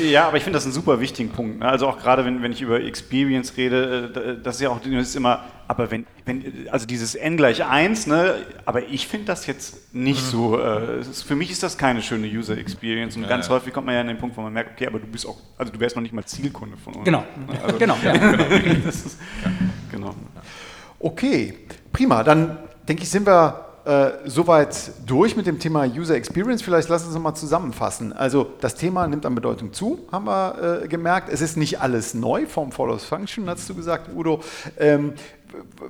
ja, 0.10 0.28
aber 0.28 0.36
ich 0.36 0.44
finde 0.44 0.58
das 0.58 0.64
einen 0.64 0.74
super 0.74 1.00
wichtigen 1.00 1.30
Punkt. 1.30 1.58
Ne? 1.58 1.68
Also 1.68 1.88
auch 1.88 1.98
gerade, 1.98 2.24
wenn, 2.24 2.42
wenn 2.42 2.52
ich 2.52 2.62
über 2.62 2.80
Experience 2.80 3.56
rede, 3.56 4.38
äh, 4.38 4.42
das 4.42 4.56
ist 4.56 4.60
ja 4.62 4.68
auch 4.68 4.80
das 4.80 4.92
ist 4.92 5.16
immer, 5.16 5.44
aber 5.70 5.88
wenn, 5.92 6.04
wenn, 6.24 6.66
also 6.72 6.84
dieses 6.84 7.14
n 7.14 7.36
gleich 7.36 7.64
1, 7.64 8.08
ne, 8.08 8.34
aber 8.64 8.88
ich 8.88 9.06
finde 9.06 9.26
das 9.26 9.46
jetzt 9.46 9.94
nicht 9.94 10.20
mhm. 10.20 10.28
so, 10.28 10.58
äh, 10.58 10.98
ist, 10.98 11.22
für 11.22 11.36
mich 11.36 11.52
ist 11.52 11.62
das 11.62 11.78
keine 11.78 12.02
schöne 12.02 12.26
User 12.26 12.58
Experience 12.58 13.14
und 13.14 13.22
ja, 13.22 13.28
ganz 13.28 13.46
ja. 13.46 13.54
häufig 13.54 13.72
kommt 13.72 13.86
man 13.86 13.94
ja 13.94 14.00
an 14.00 14.08
den 14.08 14.18
Punkt, 14.18 14.36
wo 14.36 14.40
man 14.40 14.52
merkt, 14.52 14.72
okay, 14.72 14.88
aber 14.88 14.98
du 14.98 15.06
bist 15.06 15.28
auch, 15.28 15.36
also 15.56 15.72
du 15.72 15.78
wärst 15.78 15.94
noch 15.94 16.02
nicht 16.02 16.12
mal 16.12 16.24
Zielkunde 16.24 16.76
von 16.76 16.94
uns. 16.94 17.04
Genau, 17.04 17.22
also, 17.62 17.78
genau. 17.78 17.96
Ja, 18.02 18.16
genau. 18.16 18.44
ist, 18.88 19.16
genau. 19.92 20.14
Okay, 20.98 21.54
prima, 21.92 22.24
dann 22.24 22.58
denke 22.88 23.04
ich, 23.04 23.08
sind 23.08 23.24
wir 23.24 23.70
äh, 23.84 24.10
soweit 24.26 24.92
durch 25.06 25.36
mit 25.36 25.46
dem 25.46 25.58
Thema 25.58 25.84
User 25.84 26.14
Experience. 26.14 26.62
Vielleicht 26.62 26.88
lassen 26.88 27.10
Sie 27.10 27.16
uns 27.16 27.22
mal 27.22 27.34
zusammenfassen. 27.34 28.12
Also 28.12 28.46
das 28.60 28.74
Thema 28.74 29.08
nimmt 29.08 29.24
an 29.24 29.34
Bedeutung 29.34 29.72
zu, 29.72 30.00
haben 30.12 30.26
wir 30.26 30.82
äh, 30.82 30.88
gemerkt. 30.88 31.30
Es 31.30 31.40
ist 31.40 31.56
nicht 31.56 31.80
alles 31.80 32.12
neu, 32.12 32.46
Form 32.46 32.72
follows 32.72 33.04
Function, 33.04 33.48
hast 33.48 33.68
du 33.70 33.74
gesagt, 33.74 34.10
Udo. 34.14 34.40
Ähm, 34.78 35.14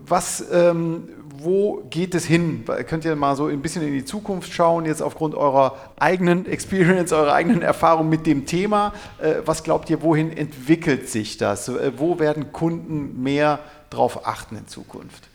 was, 0.06 0.44
ähm, 0.52 1.08
wo 1.38 1.82
geht 1.90 2.14
es 2.14 2.24
hin? 2.24 2.64
Könnt 2.86 3.04
ihr 3.04 3.16
mal 3.16 3.36
so 3.36 3.46
ein 3.46 3.62
bisschen 3.62 3.82
in 3.82 3.92
die 3.92 4.04
Zukunft 4.04 4.52
schauen, 4.52 4.84
jetzt 4.84 5.02
aufgrund 5.02 5.34
eurer 5.34 5.76
eigenen 5.98 6.46
Experience, 6.46 7.12
eurer 7.12 7.32
eigenen 7.32 7.62
Erfahrung 7.62 8.08
mit 8.08 8.26
dem 8.26 8.46
Thema? 8.46 8.92
Äh, 9.18 9.36
was 9.44 9.62
glaubt 9.62 9.90
ihr, 9.90 10.02
wohin 10.02 10.36
entwickelt 10.36 11.08
sich 11.08 11.36
das? 11.36 11.68
Äh, 11.68 11.92
wo 11.96 12.18
werden 12.18 12.52
Kunden 12.52 13.22
mehr 13.22 13.60
drauf 13.90 14.26
achten 14.26 14.56
in 14.56 14.66
Zukunft? 14.68 15.28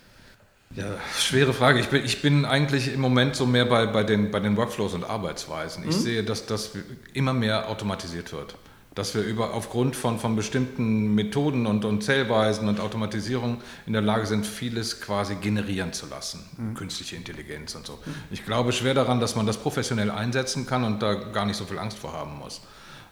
Ja, 0.76 0.86
schwere 1.18 1.54
Frage. 1.54 1.80
Ich 1.80 1.88
bin, 1.88 2.04
ich 2.04 2.22
bin 2.22 2.44
eigentlich 2.44 2.94
im 2.94 3.00
Moment 3.00 3.36
so 3.36 3.46
mehr 3.46 3.66
bei, 3.66 3.86
bei, 3.86 4.04
den, 4.04 4.32
bei 4.32 4.42
den 4.42 4.58
Workflows 4.58 4.94
und 4.94 5.06
Arbeitsweisen. 5.06 5.84
Ich 5.88 5.96
mhm. 5.96 6.02
sehe, 6.02 6.24
dass 6.24 6.46
das 6.46 6.72
immer 7.14 7.34
mehr 7.34 7.70
automatisiert 7.70 8.34
wird. 8.34 8.56
Dass 8.96 9.14
wir 9.14 9.24
über, 9.24 9.54
aufgrund 9.54 9.96
von, 9.96 10.20
von 10.20 10.36
bestimmten 10.36 11.14
Methoden 11.16 11.68
und, 11.68 11.86
und 11.86 12.02
Zählweisen 12.02 12.68
und 12.70 12.80
Automatisierung 12.80 13.62
in 13.86 13.94
der 13.94 14.02
Lage 14.02 14.26
sind, 14.26 14.48
vieles 14.48 15.02
quasi 15.02 15.36
generieren 15.36 15.94
zu 15.94 16.08
lassen. 16.08 16.44
Mhm. 16.58 16.74
Künstliche 16.76 17.18
Intelligenz 17.18 17.76
und 17.76 17.86
so. 17.86 18.00
Ich 18.32 18.46
glaube 18.46 18.72
schwer 18.72 18.94
daran, 18.94 19.20
dass 19.20 19.36
man 19.36 19.46
das 19.46 19.58
professionell 19.58 20.10
einsetzen 20.10 20.66
kann 20.66 20.84
und 20.86 21.02
da 21.02 21.14
gar 21.14 21.46
nicht 21.46 21.58
so 21.58 21.66
viel 21.66 21.78
Angst 21.78 21.98
vor 21.98 22.14
haben 22.14 22.40
muss. 22.40 22.62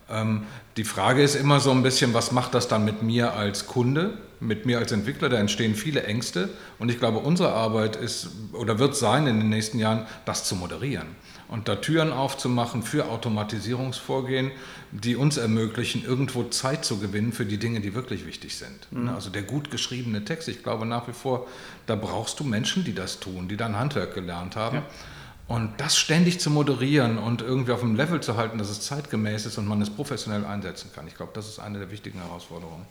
Ähm, 0.10 0.44
die 0.78 0.84
Frage 0.84 1.22
ist 1.22 1.36
immer 1.36 1.60
so 1.60 1.72
ein 1.72 1.84
bisschen, 1.84 2.14
was 2.14 2.32
macht 2.32 2.54
das 2.54 2.68
dann 2.68 2.86
mit 2.86 3.04
mir 3.04 3.34
als 3.34 3.68
Kunde, 3.68 4.18
mit 4.40 4.66
mir 4.66 4.80
als 4.80 4.92
Entwickler? 4.92 5.30
Da 5.30 5.38
entstehen 5.38 5.76
viele 5.76 6.04
Ängste 6.04 6.50
und 6.80 6.90
ich 6.90 7.00
glaube, 7.00 7.20
unsere 7.20 7.54
Arbeit 7.54 7.96
ist 7.96 8.30
oder 8.54 8.80
wird 8.80 8.96
sein 8.96 9.28
in 9.28 9.40
den 9.40 9.50
nächsten 9.50 9.80
Jahren, 9.80 10.06
das 10.26 10.44
zu 10.44 10.56
moderieren 10.56 11.08
und 11.54 11.68
da 11.68 11.76
Türen 11.76 12.12
aufzumachen 12.12 12.82
für 12.82 13.10
Automatisierungsvorgehen, 13.10 14.52
die 14.92 15.16
uns 15.16 15.38
ermöglichen, 15.38 16.04
irgendwo 16.04 16.46
Zeit 16.46 16.84
zu 16.84 16.98
gewinnen 16.98 17.32
für 17.32 17.46
die 17.46 17.58
Dinge, 17.58 17.80
die 17.80 17.94
wirklich 17.94 18.26
wichtig 18.26 18.58
sind. 18.58 18.88
Mhm. 18.92 19.10
Also 19.10 19.30
der 19.30 19.44
gut 19.44 19.70
geschriebene 19.70 20.26
Text, 20.26 20.48
ich 20.48 20.64
glaube 20.64 20.88
nach 20.88 21.08
wie 21.08 21.14
vor, 21.14 21.46
da 21.86 21.96
brauchst 21.96 22.40
du 22.40 22.44
Menschen, 22.44 22.84
die 22.84 22.96
das 22.96 23.20
tun, 23.20 23.48
die 23.48 23.58
dann 23.58 23.78
Handwerk 23.78 24.16
gelernt 24.16 24.56
haben. 24.56 24.78
Ja. 24.78 24.84
Und 25.48 25.72
das 25.78 25.98
ständig 25.98 26.40
zu 26.40 26.50
moderieren 26.50 27.18
und 27.18 27.42
irgendwie 27.42 27.74
auf 27.74 27.84
einem 27.84 27.96
Level 27.96 28.22
zu 28.22 28.38
halten, 28.38 28.58
dass 28.58 28.70
es 28.70 28.82
zeitgemäß 28.82 29.46
ist 29.46 29.58
und 29.58 29.68
man 29.68 29.82
es 29.82 29.90
professionell 29.90 30.46
einsetzen 30.46 30.90
kann, 30.96 31.06
ich 31.08 31.16
glaube, 31.16 31.32
das 31.36 31.48
ist 31.48 31.60
eine 31.60 31.80
der 31.80 31.92
wichtigen 31.92 32.20
Herausforderungen. 32.20 32.86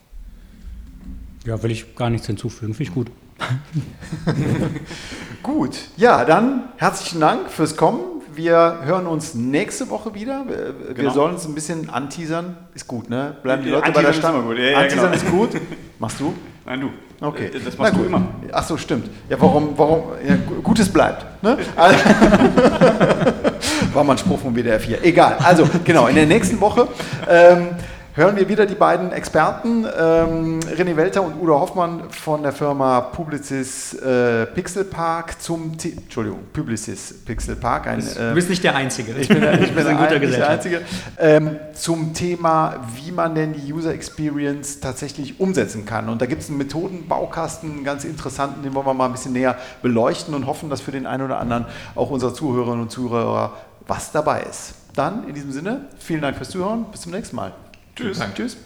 Ja, 1.44 1.62
will 1.62 1.70
ich 1.70 1.96
gar 1.96 2.10
nichts 2.10 2.26
hinzufügen, 2.26 2.74
finde 2.74 2.90
ich 2.90 2.94
gut. 2.94 3.10
gut, 5.42 5.76
ja, 5.96 6.24
dann 6.24 6.68
herzlichen 6.76 7.20
Dank 7.20 7.50
fürs 7.50 7.76
Kommen. 7.76 8.00
Wir 8.34 8.80
hören 8.84 9.06
uns 9.06 9.34
nächste 9.34 9.90
Woche 9.90 10.14
wieder. 10.14 10.46
Wir 10.46 10.94
genau. 10.94 11.12
sollen 11.12 11.34
uns 11.34 11.44
ein 11.44 11.54
bisschen 11.54 11.90
anteasern. 11.90 12.56
Ist 12.74 12.86
gut, 12.86 13.10
ne? 13.10 13.36
Bleiben 13.42 13.64
die 13.64 13.70
Leute 13.70 13.90
bei 13.90 14.02
der 14.02 14.12
Stange. 14.12 14.54
Ja, 14.54 14.70
ja, 14.70 14.78
anteasern 14.78 15.12
genau. 15.12 15.24
ist 15.24 15.30
gut. 15.30 15.60
Machst 15.98 16.20
du? 16.20 16.32
Nein, 16.64 16.80
du. 16.80 16.90
Okay. 17.26 17.46
Äh, 17.46 17.60
das 17.64 17.76
machst 17.76 17.96
du 17.96 18.04
immer. 18.04 18.22
Ach 18.52 18.62
so, 18.62 18.76
stimmt. 18.76 19.08
Ja, 19.28 19.36
warum, 19.40 19.70
warum, 19.76 20.04
ja, 20.26 20.36
Gutes 20.62 20.88
bleibt. 20.88 21.42
Ne? 21.42 21.58
Also, 21.76 21.98
war 23.92 24.04
mal 24.04 24.12
ein 24.12 24.18
Spruch 24.18 24.38
vom 24.40 24.54
WDR 24.54 24.78
4. 24.78 25.04
Egal. 25.04 25.36
Also, 25.42 25.68
genau, 25.84 26.06
in 26.06 26.14
der 26.14 26.26
nächsten 26.26 26.60
Woche 26.60 26.86
ähm, 27.28 27.68
hören 28.14 28.36
wir 28.36 28.48
wieder 28.48 28.66
die 28.66 28.74
beiden 28.74 29.10
Experten, 29.12 29.84
ähm, 29.84 30.60
René 30.60 30.96
Welter 30.96 31.22
und 31.22 31.40
Udo 31.40 31.58
Hoffmann 31.58 32.10
von 32.10 32.42
der 32.42 32.52
Firma 32.52 33.00
Publicis 33.00 33.94
äh, 33.94 34.44
Pixel 34.46 34.84
Park 34.84 35.40
zum, 35.40 35.78
The 35.78 35.92
Entschuldigung, 35.92 36.40
Publicis 36.52 37.14
Pixel 37.24 37.56
Park. 37.56 37.86
Ein, 37.86 38.00
äh, 38.00 38.28
du 38.28 38.34
bist 38.34 38.50
nicht 38.50 38.62
der 38.64 38.76
Einzige. 38.76 39.12
Ich 39.12 39.28
bin, 39.28 39.42
ich 39.42 39.74
bin 39.74 39.86
ein 39.86 39.96
guter 39.96 40.16
ein, 40.16 40.30
der 40.30 40.48
Einzige. 40.48 40.82
Ähm, 41.18 41.56
zum 41.72 42.12
Thema, 42.12 42.80
wie 42.96 43.12
man 43.12 43.34
denn 43.34 43.54
die 43.54 43.72
User 43.72 43.94
Experience 43.94 44.80
tatsächlich 44.80 45.40
umsetzen 45.40 45.86
kann. 45.86 46.10
Und 46.10 46.20
da 46.20 46.26
gibt 46.26 46.42
es 46.42 46.50
einen 46.50 46.58
Methodenbaukasten, 46.58 47.70
einen 47.70 47.84
ganz 47.84 48.04
interessanten, 48.04 48.62
den 48.62 48.74
wollen 48.74 48.86
wir 48.86 48.94
mal 48.94 49.06
ein 49.06 49.12
bisschen 49.12 49.32
näher 49.32 49.56
beleuchten 49.80 50.34
und 50.34 50.46
hoffen, 50.46 50.68
dass 50.68 50.82
für 50.82 50.92
den 50.92 51.06
einen 51.06 51.22
oder 51.22 51.38
anderen 51.38 51.64
auch 51.94 52.10
unserer 52.10 52.34
Zuhörerinnen 52.34 52.82
und 52.82 52.90
Zuhörer 52.90 53.54
was 53.86 54.12
dabei 54.12 54.42
ist. 54.42 54.74
Dann 54.94 55.26
in 55.26 55.34
diesem 55.34 55.50
Sinne, 55.50 55.86
vielen 55.98 56.20
Dank 56.20 56.36
fürs 56.36 56.50
Zuhören, 56.50 56.84
bis 56.92 57.00
zum 57.00 57.12
nächsten 57.12 57.36
Mal. 57.36 57.52
Tschüss. 57.94 58.18
Vielen 58.18 58.34
Tschüss. 58.34 58.56